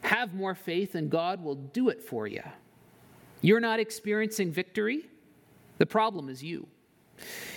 have 0.00 0.34
more 0.34 0.56
faith 0.56 0.96
and 0.96 1.08
God 1.08 1.44
will 1.44 1.54
do 1.54 1.90
it 1.90 2.02
for 2.02 2.26
you. 2.26 2.42
You're 3.40 3.60
not 3.60 3.78
experiencing 3.78 4.50
victory, 4.50 5.06
the 5.78 5.86
problem 5.86 6.28
is 6.28 6.42
you. 6.42 6.66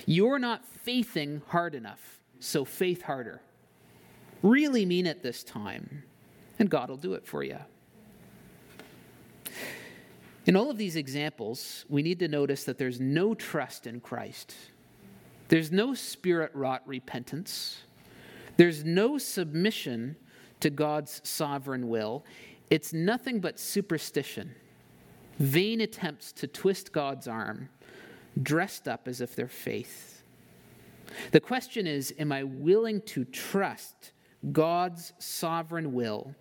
You're 0.06 0.38
not 0.38 0.64
faithing 0.64 1.42
hard 1.48 1.74
enough, 1.74 2.20
so 2.40 2.64
faith 2.64 3.02
harder. 3.02 3.42
Really 4.42 4.86
mean 4.86 5.06
it 5.06 5.22
this 5.22 5.44
time, 5.44 6.04
and 6.58 6.70
God 6.70 6.90
will 6.90 6.98
do 6.98 7.14
it 7.14 7.26
for 7.26 7.44
you. 7.44 7.58
In 10.46 10.56
all 10.56 10.72
of 10.72 10.78
these 10.78 10.96
examples, 10.96 11.86
we 11.90 12.02
need 12.02 12.20
to 12.20 12.28
notice 12.28 12.64
that 12.64 12.78
there's 12.78 13.00
no 13.00 13.36
trust 13.36 13.86
in 13.86 14.00
Christ. 14.00 14.56
There's 15.50 15.72
no 15.72 15.94
spirit 15.94 16.52
wrought 16.54 16.82
repentance. 16.88 17.82
There's 18.58 18.84
no 18.84 19.18
submission 19.18 20.16
to 20.62 20.70
God's 20.70 21.22
sovereign 21.24 21.90
will. 21.90 22.26
It's 22.70 22.94
nothing 22.94 23.40
but 23.40 23.60
superstition, 23.60 24.56
vain 25.40 25.82
attempts 25.82 26.32
to 26.34 26.48
twist 26.48 26.92
God's 26.92 27.28
arm, 27.28 27.70
dressed 28.42 28.88
up 28.88 29.08
as 29.08 29.22
if 29.22 29.36
they're 29.36 29.48
faith. 29.48 30.24
The 31.32 31.40
question 31.40 31.88
is 31.88 32.14
Am 32.20 32.32
I 32.32 32.44
willing 32.44 33.02
to 33.02 33.26
trust 33.26 34.12
God's 34.52 35.14
sovereign 35.20 35.94
will, 35.94 36.34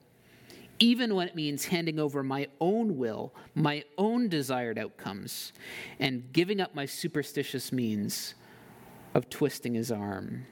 even 0.78 1.14
when 1.14 1.26
it 1.26 1.34
means 1.34 1.66
handing 1.66 1.98
over 1.98 2.22
my 2.22 2.46
own 2.60 2.96
will, 2.96 3.34
my 3.54 3.82
own 3.96 4.28
desired 4.28 4.78
outcomes, 4.78 5.52
and 5.98 6.32
giving 6.32 6.60
up 6.60 6.74
my 6.74 6.86
superstitious 6.86 7.72
means 7.72 8.34
of 9.14 9.28
twisting 9.28 9.74
his 9.74 9.90
arm. 9.90 10.46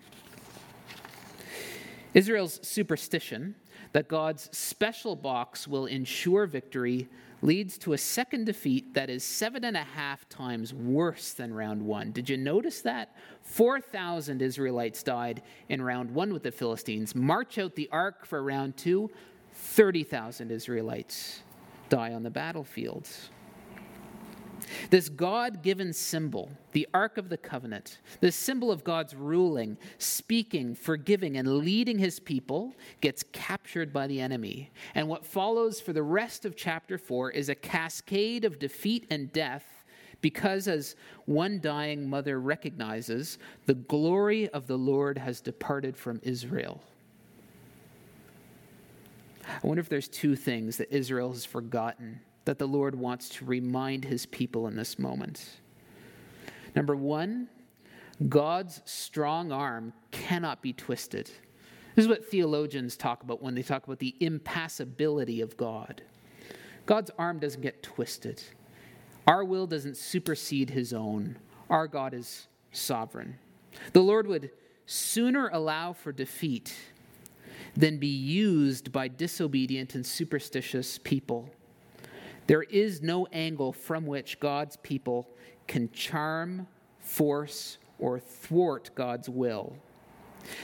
Israel's 2.14 2.58
superstition 2.66 3.54
that 3.96 4.08
God's 4.08 4.50
special 4.54 5.16
box 5.16 5.66
will 5.66 5.86
ensure 5.86 6.44
victory 6.46 7.08
leads 7.40 7.78
to 7.78 7.94
a 7.94 7.98
second 7.98 8.44
defeat 8.44 8.92
that 8.92 9.08
is 9.08 9.24
seven 9.24 9.64
and 9.64 9.74
a 9.74 9.82
half 9.82 10.28
times 10.28 10.74
worse 10.74 11.32
than 11.32 11.50
round 11.50 11.80
one. 11.80 12.12
Did 12.12 12.28
you 12.28 12.36
notice 12.36 12.82
that? 12.82 13.16
4,000 13.40 14.42
Israelites 14.42 15.02
died 15.02 15.40
in 15.70 15.80
round 15.80 16.10
one 16.10 16.34
with 16.34 16.42
the 16.42 16.52
Philistines. 16.52 17.14
March 17.14 17.56
out 17.56 17.74
the 17.74 17.88
ark 17.90 18.26
for 18.26 18.42
round 18.42 18.76
two, 18.76 19.10
30,000 19.54 20.50
Israelites 20.50 21.40
die 21.88 22.12
on 22.12 22.22
the 22.22 22.28
battlefield. 22.28 23.08
This 24.90 25.08
God 25.08 25.62
given 25.62 25.92
symbol, 25.92 26.50
the 26.72 26.88
Ark 26.92 27.18
of 27.18 27.28
the 27.28 27.36
Covenant, 27.36 27.98
this 28.20 28.36
symbol 28.36 28.70
of 28.70 28.84
God's 28.84 29.14
ruling, 29.14 29.76
speaking, 29.98 30.74
forgiving, 30.74 31.36
and 31.36 31.58
leading 31.58 31.98
his 31.98 32.20
people, 32.20 32.74
gets 33.00 33.24
captured 33.32 33.92
by 33.92 34.06
the 34.06 34.20
enemy. 34.20 34.70
And 34.94 35.08
what 35.08 35.24
follows 35.24 35.80
for 35.80 35.92
the 35.92 36.02
rest 36.02 36.44
of 36.44 36.56
chapter 36.56 36.98
4 36.98 37.30
is 37.30 37.48
a 37.48 37.54
cascade 37.54 38.44
of 38.44 38.58
defeat 38.58 39.06
and 39.10 39.32
death 39.32 39.84
because, 40.20 40.66
as 40.66 40.96
one 41.26 41.60
dying 41.60 42.08
mother 42.08 42.40
recognizes, 42.40 43.38
the 43.66 43.74
glory 43.74 44.48
of 44.48 44.66
the 44.66 44.78
Lord 44.78 45.18
has 45.18 45.40
departed 45.40 45.96
from 45.96 46.20
Israel. 46.22 46.82
I 49.46 49.64
wonder 49.66 49.80
if 49.80 49.88
there's 49.88 50.08
two 50.08 50.34
things 50.34 50.76
that 50.78 50.92
Israel 50.92 51.32
has 51.32 51.44
forgotten 51.44 52.20
that 52.46 52.58
the 52.58 52.66
Lord 52.66 52.94
wants 52.94 53.28
to 53.28 53.44
remind 53.44 54.04
his 54.04 54.24
people 54.24 54.66
in 54.68 54.76
this 54.76 54.98
moment. 54.98 55.58
Number 56.74 56.96
one, 56.96 57.48
God's 58.28 58.80
strong 58.84 59.52
arm 59.52 59.92
cannot 60.10 60.62
be 60.62 60.72
twisted. 60.72 61.30
This 61.94 62.04
is 62.04 62.08
what 62.08 62.24
theologians 62.24 62.96
talk 62.96 63.22
about 63.22 63.42
when 63.42 63.54
they 63.54 63.62
talk 63.62 63.84
about 63.84 63.98
the 63.98 64.14
impassibility 64.20 65.40
of 65.40 65.56
God. 65.56 66.02
God's 66.86 67.10
arm 67.18 67.40
doesn't 67.40 67.62
get 67.62 67.82
twisted. 67.82 68.42
Our 69.26 69.44
will 69.44 69.66
doesn't 69.66 69.96
supersede 69.96 70.70
his 70.70 70.92
own. 70.92 71.36
Our 71.68 71.88
God 71.88 72.14
is 72.14 72.46
sovereign. 72.70 73.38
The 73.92 74.02
Lord 74.02 74.28
would 74.28 74.50
sooner 74.86 75.48
allow 75.48 75.92
for 75.92 76.12
defeat 76.12 76.74
than 77.76 77.98
be 77.98 78.06
used 78.06 78.92
by 78.92 79.08
disobedient 79.08 79.96
and 79.96 80.06
superstitious 80.06 80.98
people 80.98 81.50
there 82.46 82.62
is 82.62 83.02
no 83.02 83.26
angle 83.32 83.72
from 83.72 84.06
which 84.06 84.38
God's 84.40 84.76
people 84.78 85.28
can 85.66 85.90
charm, 85.90 86.66
force, 87.00 87.78
or 87.98 88.18
thwart 88.18 88.90
God's 88.94 89.28
will. 89.28 89.76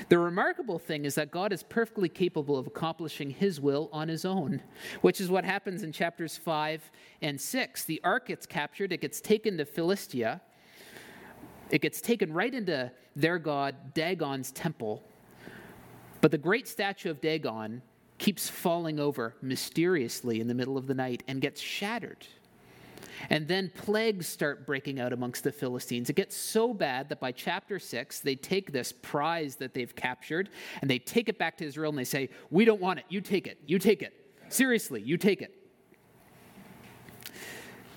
The 0.08 0.18
remarkable 0.18 0.78
thing 0.78 1.04
is 1.04 1.16
that 1.16 1.32
God 1.32 1.52
is 1.52 1.62
perfectly 1.64 2.08
capable 2.08 2.56
of 2.56 2.66
accomplishing 2.66 3.30
his 3.30 3.60
will 3.60 3.88
on 3.92 4.08
his 4.08 4.24
own, 4.24 4.62
which 5.00 5.20
is 5.20 5.28
what 5.28 5.44
happens 5.44 5.82
in 5.82 5.90
chapters 5.90 6.36
5 6.36 6.90
and 7.20 7.40
6. 7.40 7.84
The 7.84 8.00
ark 8.04 8.28
gets 8.28 8.46
captured, 8.46 8.92
it 8.92 9.00
gets 9.00 9.20
taken 9.20 9.56
to 9.58 9.64
Philistia, 9.64 10.40
it 11.70 11.80
gets 11.80 12.00
taken 12.00 12.32
right 12.32 12.54
into 12.54 12.92
their 13.16 13.38
god 13.38 13.94
Dagon's 13.94 14.52
temple. 14.52 15.02
But 16.20 16.30
the 16.30 16.38
great 16.38 16.68
statue 16.68 17.10
of 17.10 17.20
Dagon 17.20 17.82
keeps 18.22 18.48
falling 18.48 19.00
over 19.00 19.34
mysteriously 19.42 20.38
in 20.38 20.46
the 20.46 20.54
middle 20.54 20.78
of 20.78 20.86
the 20.86 20.94
night 20.94 21.24
and 21.26 21.40
gets 21.40 21.60
shattered. 21.60 22.24
And 23.30 23.48
then 23.48 23.68
plagues 23.74 24.28
start 24.28 24.64
breaking 24.64 25.00
out 25.00 25.12
amongst 25.12 25.42
the 25.42 25.50
Philistines. 25.50 26.08
It 26.08 26.14
gets 26.14 26.36
so 26.36 26.72
bad 26.72 27.08
that 27.08 27.18
by 27.18 27.32
chapter 27.32 27.80
6, 27.80 28.20
they 28.20 28.36
take 28.36 28.70
this 28.70 28.92
prize 28.92 29.56
that 29.56 29.74
they've 29.74 29.92
captured 29.96 30.50
and 30.80 30.88
they 30.88 31.00
take 31.00 31.28
it 31.28 31.36
back 31.36 31.56
to 31.56 31.64
Israel 31.64 31.88
and 31.88 31.98
they 31.98 32.04
say, 32.04 32.28
We 32.50 32.64
don't 32.64 32.80
want 32.80 33.00
it. 33.00 33.06
You 33.08 33.20
take 33.20 33.48
it. 33.48 33.58
You 33.66 33.80
take 33.80 34.02
it. 34.02 34.14
Seriously, 34.48 35.02
you 35.02 35.16
take 35.16 35.42
it. 35.42 35.56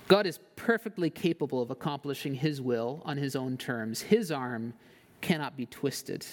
God 0.08 0.26
is 0.26 0.40
perfectly 0.56 1.12
capable 1.12 1.62
of 1.62 1.70
accomplishing 1.70 2.34
his 2.34 2.62
will 2.62 3.04
on 3.06 3.18
his 3.18 3.36
own 3.36 3.58
terms. 3.58 4.02
His 4.02 4.32
arm 4.32 4.74
cannot 5.22 5.56
be 5.56 5.68
twisted. 5.68 6.26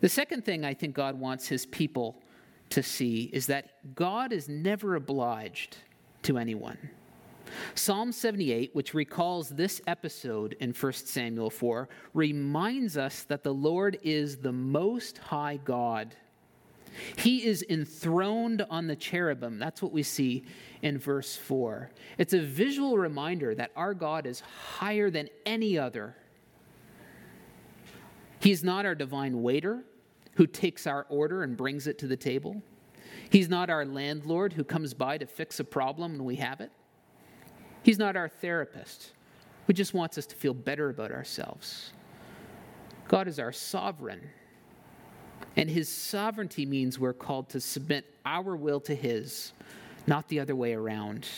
The 0.00 0.08
second 0.08 0.46
thing 0.46 0.64
I 0.64 0.72
think 0.72 0.94
God 0.94 1.20
wants 1.20 1.46
his 1.46 1.66
people 1.66 2.22
to 2.72 2.82
see 2.82 3.30
is 3.32 3.46
that 3.46 3.94
God 3.94 4.32
is 4.32 4.48
never 4.48 4.94
obliged 4.94 5.76
to 6.22 6.38
anyone. 6.38 6.78
Psalm 7.74 8.12
78, 8.12 8.74
which 8.74 8.94
recalls 8.94 9.50
this 9.50 9.80
episode 9.86 10.56
in 10.58 10.72
1 10.72 10.92
Samuel 10.94 11.50
4, 11.50 11.88
reminds 12.14 12.96
us 12.96 13.24
that 13.24 13.42
the 13.42 13.52
Lord 13.52 13.98
is 14.02 14.38
the 14.38 14.52
most 14.52 15.18
high 15.18 15.58
God. 15.62 16.16
He 17.16 17.44
is 17.44 17.64
enthroned 17.68 18.64
on 18.70 18.86
the 18.86 18.96
cherubim. 18.96 19.58
That's 19.58 19.82
what 19.82 19.92
we 19.92 20.02
see 20.02 20.44
in 20.82 20.98
verse 20.98 21.36
4. 21.36 21.90
It's 22.18 22.32
a 22.32 22.40
visual 22.40 22.96
reminder 22.96 23.54
that 23.54 23.70
our 23.76 23.94
God 23.94 24.26
is 24.26 24.40
higher 24.40 25.10
than 25.10 25.28
any 25.44 25.78
other. 25.78 26.16
He's 28.40 28.64
not 28.64 28.86
our 28.86 28.94
divine 28.94 29.42
waiter, 29.42 29.84
who 30.34 30.46
takes 30.46 30.86
our 30.86 31.06
order 31.08 31.42
and 31.42 31.56
brings 31.56 31.86
it 31.86 31.98
to 31.98 32.06
the 32.06 32.16
table. 32.16 32.62
He's 33.30 33.48
not 33.48 33.70
our 33.70 33.84
landlord 33.84 34.52
who 34.52 34.64
comes 34.64 34.94
by 34.94 35.18
to 35.18 35.26
fix 35.26 35.60
a 35.60 35.64
problem 35.64 36.12
when 36.12 36.24
we 36.24 36.36
have 36.36 36.60
it. 36.60 36.70
He's 37.82 37.98
not 37.98 38.16
our 38.16 38.28
therapist 38.28 39.12
who 39.66 39.72
just 39.72 39.94
wants 39.94 40.18
us 40.18 40.26
to 40.26 40.36
feel 40.36 40.54
better 40.54 40.88
about 40.90 41.12
ourselves. 41.12 41.92
God 43.08 43.28
is 43.28 43.38
our 43.38 43.52
sovereign. 43.52 44.20
And 45.56 45.68
his 45.68 45.88
sovereignty 45.88 46.64
means 46.64 46.98
we're 46.98 47.12
called 47.12 47.50
to 47.50 47.60
submit 47.60 48.06
our 48.24 48.56
will 48.56 48.80
to 48.80 48.94
his, 48.94 49.52
not 50.06 50.28
the 50.28 50.40
other 50.40 50.56
way 50.56 50.72
around. 50.72 51.28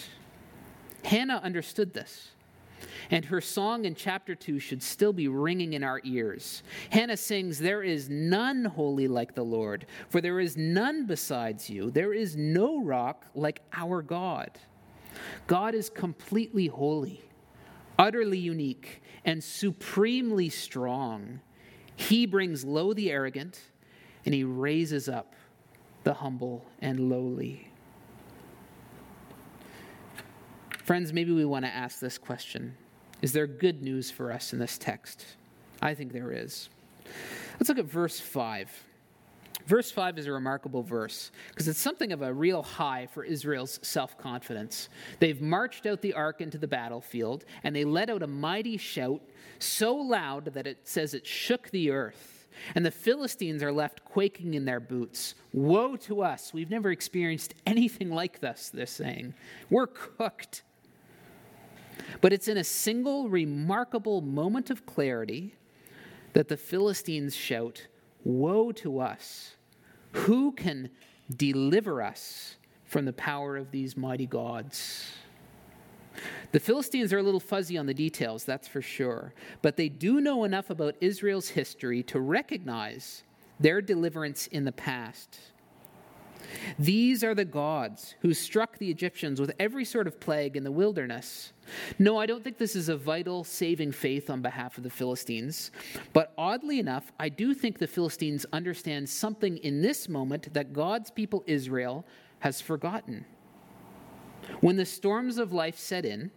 Hannah 1.04 1.40
understood 1.42 1.92
this 1.92 2.30
and 3.10 3.24
her 3.24 3.40
song 3.40 3.84
in 3.84 3.94
chapter 3.94 4.34
2 4.34 4.58
should 4.58 4.82
still 4.82 5.12
be 5.12 5.28
ringing 5.28 5.72
in 5.72 5.84
our 5.84 6.00
ears. 6.04 6.62
Hannah 6.90 7.16
sings, 7.16 7.58
There 7.58 7.82
is 7.82 8.08
none 8.08 8.64
holy 8.64 9.08
like 9.08 9.34
the 9.34 9.44
Lord, 9.44 9.86
for 10.08 10.20
there 10.20 10.40
is 10.40 10.56
none 10.56 11.06
besides 11.06 11.68
you. 11.68 11.90
There 11.90 12.12
is 12.12 12.36
no 12.36 12.82
rock 12.82 13.26
like 13.34 13.60
our 13.72 14.02
God. 14.02 14.50
God 15.46 15.74
is 15.74 15.90
completely 15.90 16.66
holy, 16.66 17.22
utterly 17.98 18.38
unique, 18.38 19.02
and 19.24 19.42
supremely 19.42 20.48
strong. 20.48 21.40
He 21.96 22.26
brings 22.26 22.64
low 22.64 22.92
the 22.92 23.10
arrogant, 23.10 23.60
and 24.24 24.34
he 24.34 24.44
raises 24.44 25.08
up 25.08 25.34
the 26.02 26.14
humble 26.14 26.64
and 26.80 27.08
lowly. 27.08 27.70
Friends, 30.84 31.14
maybe 31.14 31.32
we 31.32 31.46
want 31.46 31.64
to 31.64 31.74
ask 31.74 31.98
this 31.98 32.18
question 32.18 32.76
Is 33.22 33.32
there 33.32 33.46
good 33.46 33.82
news 33.82 34.10
for 34.10 34.30
us 34.30 34.52
in 34.52 34.58
this 34.58 34.76
text? 34.76 35.24
I 35.80 35.94
think 35.94 36.12
there 36.12 36.30
is. 36.30 36.68
Let's 37.54 37.70
look 37.70 37.78
at 37.78 37.86
verse 37.86 38.20
5. 38.20 38.70
Verse 39.66 39.90
5 39.90 40.18
is 40.18 40.26
a 40.26 40.32
remarkable 40.32 40.82
verse 40.82 41.32
because 41.48 41.68
it's 41.68 41.78
something 41.78 42.12
of 42.12 42.20
a 42.20 42.30
real 42.34 42.62
high 42.62 43.06
for 43.06 43.24
Israel's 43.24 43.80
self 43.82 44.18
confidence. 44.18 44.90
They've 45.20 45.40
marched 45.40 45.86
out 45.86 46.02
the 46.02 46.12
ark 46.12 46.42
into 46.42 46.58
the 46.58 46.68
battlefield 46.68 47.46
and 47.62 47.74
they 47.74 47.86
let 47.86 48.10
out 48.10 48.22
a 48.22 48.26
mighty 48.26 48.76
shout 48.76 49.22
so 49.58 49.94
loud 49.94 50.52
that 50.52 50.66
it 50.66 50.86
says 50.86 51.14
it 51.14 51.26
shook 51.26 51.70
the 51.70 51.92
earth. 51.92 52.46
And 52.74 52.84
the 52.84 52.90
Philistines 52.90 53.62
are 53.62 53.72
left 53.72 54.04
quaking 54.04 54.52
in 54.52 54.66
their 54.66 54.80
boots. 54.80 55.34
Woe 55.54 55.96
to 55.96 56.20
us! 56.22 56.52
We've 56.52 56.70
never 56.70 56.90
experienced 56.90 57.54
anything 57.64 58.10
like 58.10 58.40
this, 58.40 58.68
they're 58.68 58.84
saying. 58.84 59.32
We're 59.70 59.86
cooked. 59.86 60.62
But 62.20 62.32
it's 62.32 62.48
in 62.48 62.56
a 62.56 62.64
single 62.64 63.28
remarkable 63.28 64.20
moment 64.20 64.70
of 64.70 64.86
clarity 64.86 65.54
that 66.32 66.48
the 66.48 66.56
Philistines 66.56 67.34
shout, 67.34 67.86
Woe 68.24 68.72
to 68.72 69.00
us! 69.00 69.56
Who 70.12 70.52
can 70.52 70.90
deliver 71.36 72.02
us 72.02 72.56
from 72.84 73.04
the 73.04 73.12
power 73.12 73.56
of 73.56 73.70
these 73.70 73.96
mighty 73.96 74.26
gods? 74.26 75.12
The 76.52 76.60
Philistines 76.60 77.12
are 77.12 77.18
a 77.18 77.22
little 77.22 77.40
fuzzy 77.40 77.76
on 77.76 77.86
the 77.86 77.94
details, 77.94 78.44
that's 78.44 78.68
for 78.68 78.80
sure, 78.80 79.34
but 79.62 79.76
they 79.76 79.88
do 79.88 80.20
know 80.20 80.44
enough 80.44 80.70
about 80.70 80.94
Israel's 81.00 81.48
history 81.48 82.02
to 82.04 82.20
recognize 82.20 83.24
their 83.58 83.82
deliverance 83.82 84.46
in 84.48 84.64
the 84.64 84.72
past. 84.72 85.38
These 86.78 87.22
are 87.22 87.34
the 87.34 87.44
gods 87.44 88.14
who 88.20 88.34
struck 88.34 88.78
the 88.78 88.90
Egyptians 88.90 89.40
with 89.40 89.52
every 89.58 89.84
sort 89.84 90.06
of 90.06 90.20
plague 90.20 90.56
in 90.56 90.64
the 90.64 90.72
wilderness. 90.72 91.52
No, 91.98 92.18
I 92.18 92.26
don't 92.26 92.42
think 92.42 92.58
this 92.58 92.76
is 92.76 92.88
a 92.88 92.96
vital 92.96 93.44
saving 93.44 93.92
faith 93.92 94.30
on 94.30 94.42
behalf 94.42 94.76
of 94.76 94.84
the 94.84 94.90
Philistines. 94.90 95.70
But 96.12 96.32
oddly 96.36 96.78
enough, 96.78 97.12
I 97.18 97.28
do 97.28 97.54
think 97.54 97.78
the 97.78 97.86
Philistines 97.86 98.44
understand 98.52 99.08
something 99.08 99.58
in 99.58 99.82
this 99.82 100.08
moment 100.08 100.52
that 100.54 100.72
God's 100.72 101.10
people 101.10 101.44
Israel 101.46 102.04
has 102.40 102.60
forgotten. 102.60 103.24
When 104.60 104.76
the 104.76 104.84
storms 104.84 105.38
of 105.38 105.52
life 105.52 105.78
set 105.78 106.04
in, 106.04 106.30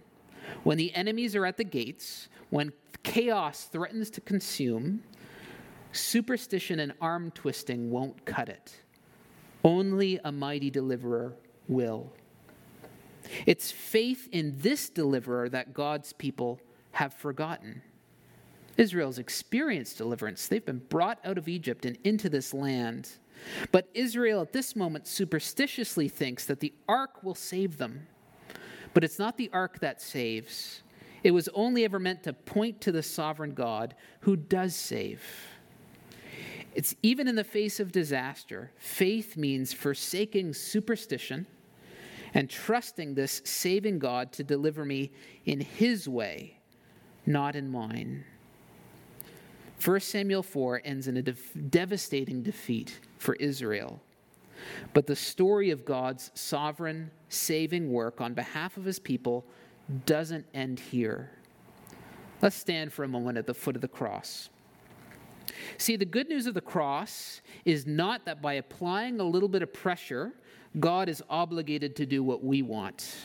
when 0.64 0.78
the 0.78 0.94
enemies 0.96 1.36
are 1.36 1.46
at 1.46 1.58
the 1.58 1.64
gates, 1.64 2.30
when 2.50 2.72
chaos 3.04 3.66
threatens 3.66 4.10
to 4.12 4.22
consume, 4.22 5.04
superstition 5.92 6.80
and 6.80 6.94
arm 7.02 7.32
twisting 7.32 7.92
won't 7.92 8.26
cut 8.26 8.50
it. 8.50 8.82
Only 9.68 10.18
a 10.24 10.32
mighty 10.32 10.70
deliverer 10.70 11.34
will. 11.68 12.14
It's 13.46 13.70
faith 13.70 14.30
in 14.32 14.56
this 14.60 14.90
deliverer 14.90 15.50
that 15.50 15.74
God's 15.74 16.14
people 16.14 16.62
have 16.92 17.14
forgotten. 17.14 17.82
Israel's 18.78 19.20
experienced 19.20 19.98
deliverance. 19.98 20.48
They've 20.48 20.66
been 20.66 20.84
brought 20.88 21.20
out 21.26 21.38
of 21.38 21.50
Egypt 21.50 21.86
and 21.86 21.98
into 22.06 22.30
this 22.30 22.54
land. 22.54 23.10
But 23.74 23.90
Israel 23.94 24.42
at 24.42 24.54
this 24.54 24.74
moment 24.74 25.06
superstitiously 25.06 26.08
thinks 26.08 26.46
that 26.46 26.62
the 26.62 26.74
ark 26.88 27.22
will 27.22 27.36
save 27.36 27.78
them. 27.78 28.08
But 28.94 29.04
it's 29.04 29.20
not 29.20 29.36
the 29.36 29.50
ark 29.52 29.80
that 29.82 30.02
saves. 30.02 30.82
It 31.26 31.32
was 31.32 31.50
only 31.54 31.84
ever 31.84 32.00
meant 32.00 32.24
to 32.24 32.32
point 32.32 32.80
to 32.82 32.94
the 32.94 33.04
sovereign 33.04 33.54
God 33.54 33.96
who 34.22 34.38
does 34.38 34.78
save. 34.78 35.22
It's 36.78 36.94
even 37.02 37.28
in 37.28 37.34
the 37.34 37.44
face 37.44 37.80
of 37.80 37.92
disaster, 37.92 38.70
faith 38.78 39.36
means 39.36 39.74
forsaking 39.74 40.54
superstition 40.54 41.48
and 42.36 42.48
trusting 42.48 43.16
this 43.16 43.42
saving 43.46 43.98
God 43.98 44.32
to 44.34 44.44
deliver 44.44 44.86
me 44.86 45.10
in 45.48 45.60
his 45.60 46.08
way, 46.08 46.60
not 47.26 47.56
in 47.56 47.68
mine. 47.68 48.26
1 49.84 50.00
Samuel 50.02 50.44
4 50.44 50.84
ends 50.86 51.08
in 51.08 51.18
a 51.18 51.24
devastating 51.24 52.44
defeat 52.44 53.00
for 53.18 53.34
Israel. 53.38 54.00
But 54.94 55.08
the 55.08 55.16
story 55.16 55.72
of 55.72 55.84
God's 55.84 56.30
sovereign 56.36 57.10
saving 57.28 57.92
work 57.92 58.22
on 58.22 58.36
behalf 58.36 58.78
of 58.78 58.86
his 58.86 59.00
people 59.00 59.48
doesn't 60.06 60.46
end 60.54 60.80
here. 60.80 61.32
Let's 62.40 62.56
stand 62.56 62.94
for 62.94 63.04
a 63.04 63.08
moment 63.08 63.40
at 63.40 63.48
the 63.48 63.56
foot 63.56 63.76
of 63.76 63.82
the 63.82 63.88
cross. 63.88 64.50
See, 65.78 65.96
the 65.96 66.06
good 66.06 66.30
news 66.30 66.46
of 66.46 66.54
the 66.54 66.62
cross 66.62 67.42
is 67.66 67.86
not 67.86 68.26
that 68.26 68.42
by 68.42 68.54
applying 68.54 69.20
a 69.20 69.24
little 69.24 69.50
bit 69.50 69.62
of 69.62 69.74
pressure, 69.74 70.34
God 70.80 71.10
is 71.10 71.24
obligated 71.30 71.96
to 71.98 72.06
do 72.06 72.24
what 72.24 72.44
we 72.44 72.62
want. 72.62 73.16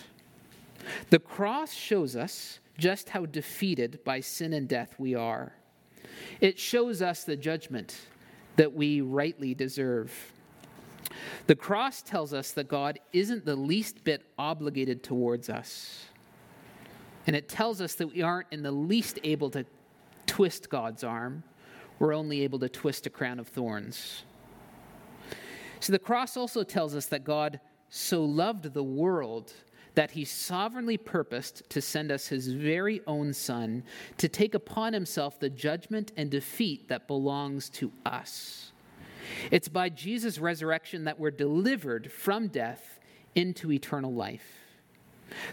The 1.11 1.19
cross 1.19 1.73
shows 1.73 2.17
us 2.17 2.61
just 2.79 3.11
how 3.11 3.27
defeated 3.27 4.03
by 4.05 4.21
sin 4.21 4.53
and 4.53 4.69
death 4.69 4.95
we 4.99 5.15
are. 5.15 5.53
It 6.41 6.59
shows 6.59 7.03
us 7.03 7.25
the 7.25 7.37
judgment 7.37 7.97
that 8.57 8.73
we 8.73 9.01
rightly 9.01 9.55
deserve. 9.55 10.33
The 11.47 11.55
cross 11.55 12.03
tells 12.03 12.33
us 12.33 12.53
that 12.53 12.69
God 12.69 12.99
isn't 13.13 13.45
the 13.45 13.57
least 13.57 14.05
bit 14.05 14.25
obligated 14.39 15.03
towards 15.03 15.49
us. 15.49 16.07
And 17.27 17.37
it 17.37 17.49
tells 17.49 17.81
us 17.81 17.95
that 17.97 18.09
we 18.09 18.23
aren't 18.23 18.49
in 18.51 18.63
the 18.63 18.73
least 18.73 19.19
able 19.23 19.51
to 19.51 19.65
twist 20.27 20.69
God's 20.69 21.05
arm. 21.05 21.43
We're 22.03 22.15
only 22.15 22.43
able 22.43 22.59
to 22.59 22.69
twist 22.69 23.07
a 23.07 23.11
crown 23.11 23.39
of 23.39 23.47
thorns. 23.47 24.25
So 25.79 25.93
the 25.93 26.01
cross 26.01 26.37
also 26.37 26.65
tells 26.65 26.97
us 26.97 27.07
that 27.07 27.23
God 27.23 27.61
so 27.91 28.25
loved 28.25 28.75
the 28.75 28.83
world 28.83 29.53
that 29.95 30.11
he 30.11 30.25
sovereignly 30.25 30.97
purposed 30.97 31.63
to 31.71 31.81
send 31.81 32.11
us 32.11 32.27
his 32.27 32.49
very 32.49 33.03
own 33.07 33.33
Son 33.33 33.85
to 34.17 34.29
take 34.29 34.57
upon 34.57 34.93
himself 34.93 35.39
the 35.39 35.49
judgment 35.49 36.11
and 36.17 36.29
defeat 36.29 36.89
that 36.89 37.07
belongs 37.07 37.71
to 37.71 37.93
us. 38.05 38.73
It's 39.53 39.69
by 39.69 39.89
Jesus' 39.89 40.41
resurrection 40.41 41.05
that 41.05 41.21
we're 41.21 41.31
delivered 41.31 42.11
from 42.11 42.49
death 42.49 42.99
into 43.37 43.71
eternal 43.71 44.13
life. 44.13 44.65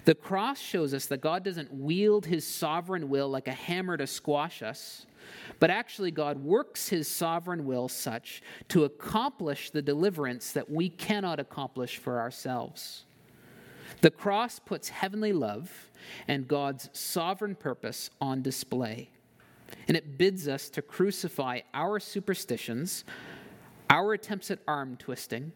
The 0.05 0.15
cross 0.15 0.59
shows 0.59 0.95
us 0.95 1.05
that 1.05 1.21
God 1.21 1.43
doesn't 1.43 1.71
wield 1.71 2.25
his 2.25 2.47
sovereign 2.47 3.07
will 3.07 3.29
like 3.29 3.47
a 3.47 3.53
hammer 3.53 3.97
to 3.97 4.07
squash 4.07 4.63
us, 4.63 5.05
but 5.59 5.69
actually, 5.69 6.11
God 6.11 6.43
works 6.43 6.89
his 6.89 7.07
sovereign 7.07 7.65
will 7.65 7.87
such 7.87 8.41
to 8.69 8.83
accomplish 8.83 9.71
the 9.71 9.81
deliverance 9.81 10.51
that 10.53 10.69
we 10.69 10.89
cannot 10.89 11.39
accomplish 11.39 11.97
for 11.97 12.19
ourselves. 12.19 13.05
The 14.01 14.11
cross 14.11 14.59
puts 14.59 14.89
heavenly 14.89 15.33
love 15.33 15.91
and 16.27 16.47
God's 16.47 16.89
sovereign 16.93 17.55
purpose 17.55 18.09
on 18.21 18.41
display. 18.41 19.09
And 19.87 19.97
it 19.97 20.17
bids 20.17 20.47
us 20.47 20.69
to 20.71 20.81
crucify 20.81 21.61
our 21.73 21.99
superstitions, 21.99 23.03
our 23.89 24.13
attempts 24.13 24.49
at 24.51 24.59
arm 24.67 24.95
twisting, 24.97 25.51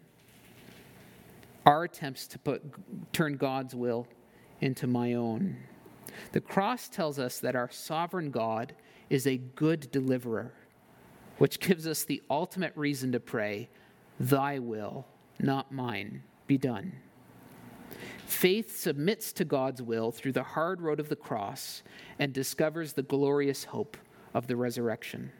our 1.66 1.84
attempts 1.84 2.28
to 2.28 2.40
put, 2.40 2.62
turn 3.14 3.38
God's 3.38 3.74
will 3.74 4.08
into 4.60 4.88
my 4.88 5.14
own. 5.14 5.58
The 6.32 6.42
cross 6.42 6.90
tells 6.90 7.20
us 7.20 7.40
that 7.40 7.56
our 7.56 7.72
sovereign 7.72 8.30
God 8.30 8.76
is 9.14 9.28
a 9.28 9.38
good 9.38 9.92
deliverer, 9.92 10.52
which 11.38 11.60
gives 11.60 11.86
us 11.86 12.04
the 12.04 12.22
ultimate 12.32 12.74
reason 12.76 13.12
to 13.12 13.20
pray, 13.20 13.70
Thy 14.20 14.58
will, 14.58 15.06
not 15.40 15.72
mine, 15.72 16.24
be 16.48 16.58
done. 16.58 16.94
Faith 18.26 18.76
submits 18.76 19.32
to 19.34 19.46
God's 19.46 19.84
will 19.84 20.12
through 20.12 20.32
the 20.32 20.42
hard 20.42 20.82
road 20.82 21.00
of 21.00 21.10
the 21.10 21.16
cross 21.16 21.84
and 22.18 22.34
discovers 22.34 22.94
the 22.94 23.04
glorious 23.04 23.66
hope 23.66 23.98
of 24.34 24.48
the 24.48 24.56
resurrection. 24.56 25.32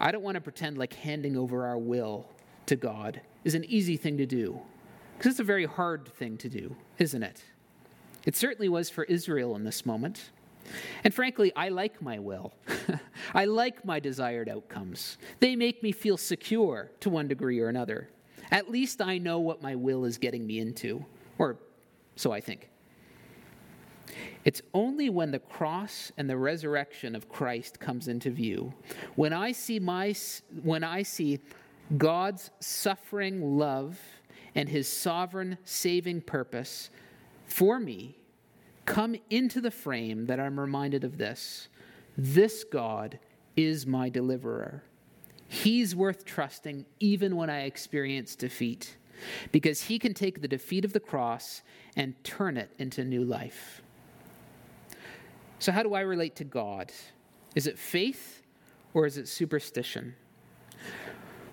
I 0.00 0.10
don't 0.10 0.24
want 0.24 0.34
to 0.34 0.40
pretend 0.40 0.76
like 0.76 0.94
handing 0.94 1.36
over 1.36 1.64
our 1.64 1.78
will 1.78 2.28
to 2.66 2.74
God 2.74 3.20
is 3.44 3.54
an 3.54 3.64
easy 3.66 3.96
thing 3.96 4.18
to 4.18 4.26
do, 4.26 4.60
because 5.16 5.32
it's 5.32 5.40
a 5.40 5.44
very 5.44 5.66
hard 5.66 6.08
thing 6.08 6.36
to 6.38 6.48
do, 6.48 6.74
isn't 6.98 7.22
it? 7.22 7.44
It 8.24 8.34
certainly 8.34 8.68
was 8.68 8.90
for 8.90 9.04
Israel 9.04 9.54
in 9.54 9.62
this 9.62 9.86
moment. 9.86 10.30
And 11.04 11.12
frankly, 11.12 11.52
I 11.54 11.68
like 11.68 12.00
my 12.00 12.18
will. 12.18 12.52
I 13.34 13.44
like 13.44 13.84
my 13.84 14.00
desired 14.00 14.48
outcomes. 14.48 15.18
They 15.40 15.56
make 15.56 15.82
me 15.82 15.92
feel 15.92 16.16
secure 16.16 16.90
to 17.00 17.10
one 17.10 17.28
degree 17.28 17.60
or 17.60 17.68
another. 17.68 18.08
At 18.50 18.70
least 18.70 19.02
I 19.02 19.18
know 19.18 19.40
what 19.40 19.62
my 19.62 19.74
will 19.74 20.04
is 20.04 20.18
getting 20.18 20.46
me 20.46 20.58
into, 20.58 21.04
or 21.38 21.56
so 22.16 22.32
I 22.32 22.40
think. 22.40 22.70
It's 24.44 24.60
only 24.74 25.08
when 25.08 25.30
the 25.30 25.38
cross 25.38 26.12
and 26.18 26.28
the 26.28 26.36
resurrection 26.36 27.16
of 27.16 27.28
Christ 27.28 27.80
comes 27.80 28.08
into 28.08 28.30
view, 28.30 28.74
when 29.16 29.32
I 29.32 29.52
see 29.52 29.80
my 29.80 30.14
when 30.62 30.84
I 30.84 31.02
see 31.02 31.40
God's 31.96 32.50
suffering 32.60 33.58
love 33.58 33.98
and 34.54 34.68
his 34.68 34.86
sovereign 34.86 35.58
saving 35.64 36.20
purpose 36.22 36.90
for 37.46 37.80
me 37.80 38.18
come 38.84 39.16
into 39.30 39.60
the 39.60 39.70
frame 39.70 40.26
that 40.26 40.40
I'm 40.40 40.58
reminded 40.58 41.04
of 41.04 41.18
this. 41.18 41.68
This 42.16 42.64
God 42.64 43.18
is 43.56 43.86
my 43.86 44.08
deliverer. 44.08 44.82
He's 45.48 45.94
worth 45.94 46.24
trusting 46.24 46.86
even 47.00 47.36
when 47.36 47.50
I 47.50 47.62
experience 47.62 48.34
defeat, 48.34 48.96
because 49.52 49.82
he 49.82 49.98
can 49.98 50.14
take 50.14 50.40
the 50.40 50.48
defeat 50.48 50.84
of 50.84 50.92
the 50.92 51.00
cross 51.00 51.62
and 51.96 52.14
turn 52.24 52.56
it 52.56 52.70
into 52.78 53.04
new 53.04 53.24
life. 53.24 53.82
So, 55.58 55.72
how 55.72 55.82
do 55.82 55.94
I 55.94 56.00
relate 56.00 56.36
to 56.36 56.44
God? 56.44 56.92
Is 57.54 57.66
it 57.66 57.78
faith 57.78 58.42
or 58.92 59.06
is 59.06 59.16
it 59.16 59.28
superstition? 59.28 60.14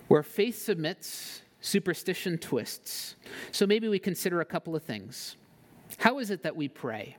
Where 0.08 0.22
faith 0.22 0.60
submits, 0.60 1.42
superstition 1.60 2.38
twists. 2.38 3.14
So, 3.52 3.66
maybe 3.66 3.88
we 3.88 3.98
consider 3.98 4.40
a 4.40 4.44
couple 4.44 4.74
of 4.74 4.82
things. 4.82 5.36
How 5.98 6.18
is 6.18 6.30
it 6.30 6.42
that 6.42 6.56
we 6.56 6.68
pray? 6.68 7.16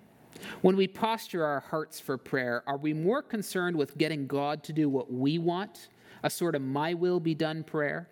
When 0.62 0.76
we 0.76 0.88
posture 0.88 1.46
our 1.46 1.60
hearts 1.60 2.00
for 2.00 2.18
prayer, 2.18 2.64
are 2.68 2.78
we 2.78 2.94
more 2.94 3.22
concerned 3.22 3.76
with 3.76 3.98
getting 3.98 4.28
God 4.28 4.64
to 4.66 4.74
do 4.74 4.90
what 4.90 5.12
we 5.12 5.38
want, 5.38 5.90
a 6.24 6.30
sort 6.30 6.56
of 6.56 6.62
my 6.62 6.94
will 6.94 7.20
be 7.20 7.36
done 7.36 7.64
prayer? 7.64 8.10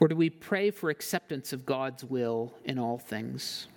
Or 0.00 0.08
do 0.08 0.16
we 0.16 0.30
pray 0.30 0.70
for 0.70 0.90
acceptance 0.90 1.52
of 1.52 1.66
God's 1.66 2.04
will 2.04 2.54
in 2.64 2.78
all 2.78 2.98
things? 2.98 3.68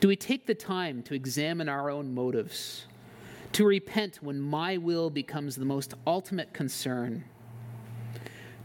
Do 0.00 0.08
we 0.08 0.16
take 0.16 0.46
the 0.46 0.54
time 0.54 1.02
to 1.04 1.14
examine 1.14 1.68
our 1.68 1.90
own 1.90 2.14
motives, 2.14 2.86
to 3.52 3.64
repent 3.64 4.18
when 4.22 4.40
my 4.40 4.76
will 4.76 5.10
becomes 5.10 5.56
the 5.56 5.64
most 5.64 5.94
ultimate 6.06 6.52
concern? 6.52 7.24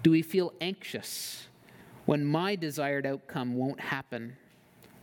Do 0.04 0.12
we 0.12 0.22
feel 0.22 0.54
anxious 0.62 1.48
when 2.06 2.24
my 2.26 2.56
desired 2.56 3.06
outcome 3.06 3.56
won't 3.56 3.80
happen? 3.80 4.38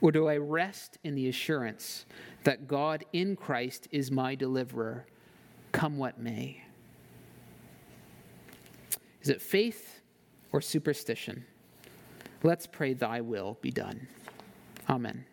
Or 0.00 0.12
do 0.12 0.28
I 0.28 0.36
rest 0.36 0.98
in 1.02 1.14
the 1.14 1.28
assurance 1.28 2.06
that 2.44 2.68
God 2.68 3.04
in 3.12 3.36
Christ 3.36 3.88
is 3.90 4.10
my 4.10 4.34
deliverer, 4.34 5.06
come 5.72 5.98
what 5.98 6.18
may? 6.18 6.62
Is 9.22 9.30
it 9.30 9.42
faith 9.42 10.00
or 10.52 10.60
superstition? 10.60 11.44
Let's 12.42 12.66
pray, 12.66 12.92
Thy 12.92 13.22
will 13.22 13.58
be 13.62 13.70
done. 13.70 14.06
Amen. 14.88 15.24